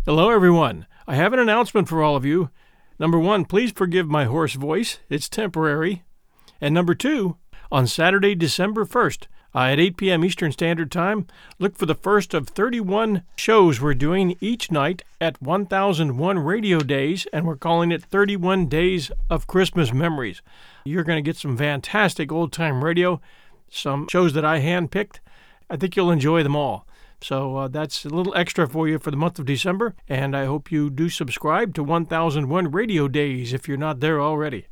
Hello, 0.04 0.30
everyone. 0.30 0.86
I 1.06 1.14
have 1.14 1.32
an 1.32 1.38
announcement 1.38 1.88
for 1.88 2.02
all 2.02 2.16
of 2.16 2.24
you. 2.24 2.50
Number 3.02 3.18
one, 3.18 3.46
please 3.46 3.72
forgive 3.72 4.06
my 4.06 4.26
hoarse 4.26 4.54
voice, 4.54 5.00
it's 5.08 5.28
temporary. 5.28 6.04
And 6.60 6.72
number 6.72 6.94
two, 6.94 7.36
on 7.72 7.88
Saturday, 7.88 8.36
December 8.36 8.84
1st, 8.84 9.26
uh, 9.52 9.58
at 9.58 9.80
8 9.80 9.96
p.m. 9.96 10.24
Eastern 10.24 10.52
Standard 10.52 10.92
Time. 10.92 11.26
Look 11.58 11.76
for 11.76 11.84
the 11.84 11.96
first 11.96 12.32
of 12.32 12.46
31 12.46 13.24
shows 13.34 13.80
we're 13.80 13.94
doing 13.94 14.36
each 14.40 14.70
night 14.70 15.02
at 15.20 15.42
1001 15.42 16.38
Radio 16.38 16.78
Days, 16.78 17.26
and 17.32 17.44
we're 17.44 17.56
calling 17.56 17.90
it 17.90 18.04
31 18.04 18.66
Days 18.66 19.10
of 19.28 19.48
Christmas 19.48 19.92
Memories. 19.92 20.40
You're 20.84 21.02
going 21.02 21.18
to 21.18 21.28
get 21.28 21.36
some 21.36 21.56
fantastic 21.56 22.30
old 22.30 22.52
time 22.52 22.84
radio, 22.84 23.20
some 23.68 24.06
shows 24.12 24.32
that 24.34 24.44
I 24.44 24.60
handpicked. 24.60 25.18
I 25.68 25.76
think 25.76 25.96
you'll 25.96 26.12
enjoy 26.12 26.44
them 26.44 26.54
all. 26.54 26.86
So 27.22 27.56
uh, 27.56 27.68
that's 27.68 28.04
a 28.04 28.08
little 28.08 28.35
extra 28.35 28.68
for 28.68 28.88
you 28.88 28.98
for 28.98 29.11
the 29.11 29.16
month 29.16 29.38
of 29.38 29.46
December, 29.46 29.94
and 30.08 30.37
I 30.37 30.44
hope 30.44 30.72
you 30.72 30.90
do 30.90 31.08
subscribe 31.08 31.74
to 31.74 31.85
1001 31.85 32.72
Radio 32.72 33.06
Days 33.06 33.52
if 33.52 33.68
you're 33.68 33.76
not 33.76 34.00
there 34.00 34.20
already. 34.20 34.66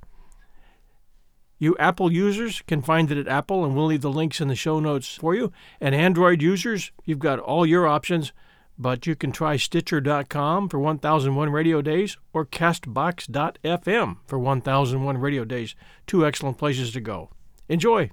You 1.58 1.76
Apple 1.78 2.10
users 2.10 2.62
can 2.66 2.82
find 2.82 3.10
it 3.12 3.18
at 3.18 3.28
Apple, 3.28 3.64
and 3.64 3.76
we'll 3.76 3.86
leave 3.86 4.00
the 4.00 4.10
links 4.10 4.40
in 4.40 4.48
the 4.48 4.56
show 4.56 4.80
notes 4.80 5.14
for 5.14 5.34
you. 5.34 5.52
And 5.80 5.94
Android 5.94 6.42
users, 6.42 6.90
you've 7.04 7.18
got 7.18 7.38
all 7.38 7.66
your 7.66 7.86
options, 7.86 8.32
but 8.78 9.06
you 9.06 9.14
can 9.14 9.30
try 9.30 9.56
Stitcher.com 9.56 10.70
for 10.70 10.80
1001 10.80 11.50
Radio 11.50 11.82
Days 11.82 12.16
or 12.32 12.46
Castbox.fm 12.46 14.16
for 14.26 14.38
1001 14.38 15.18
Radio 15.18 15.44
Days. 15.44 15.76
Two 16.06 16.26
excellent 16.26 16.56
places 16.58 16.92
to 16.92 17.00
go. 17.00 17.30
Enjoy! 17.68 18.10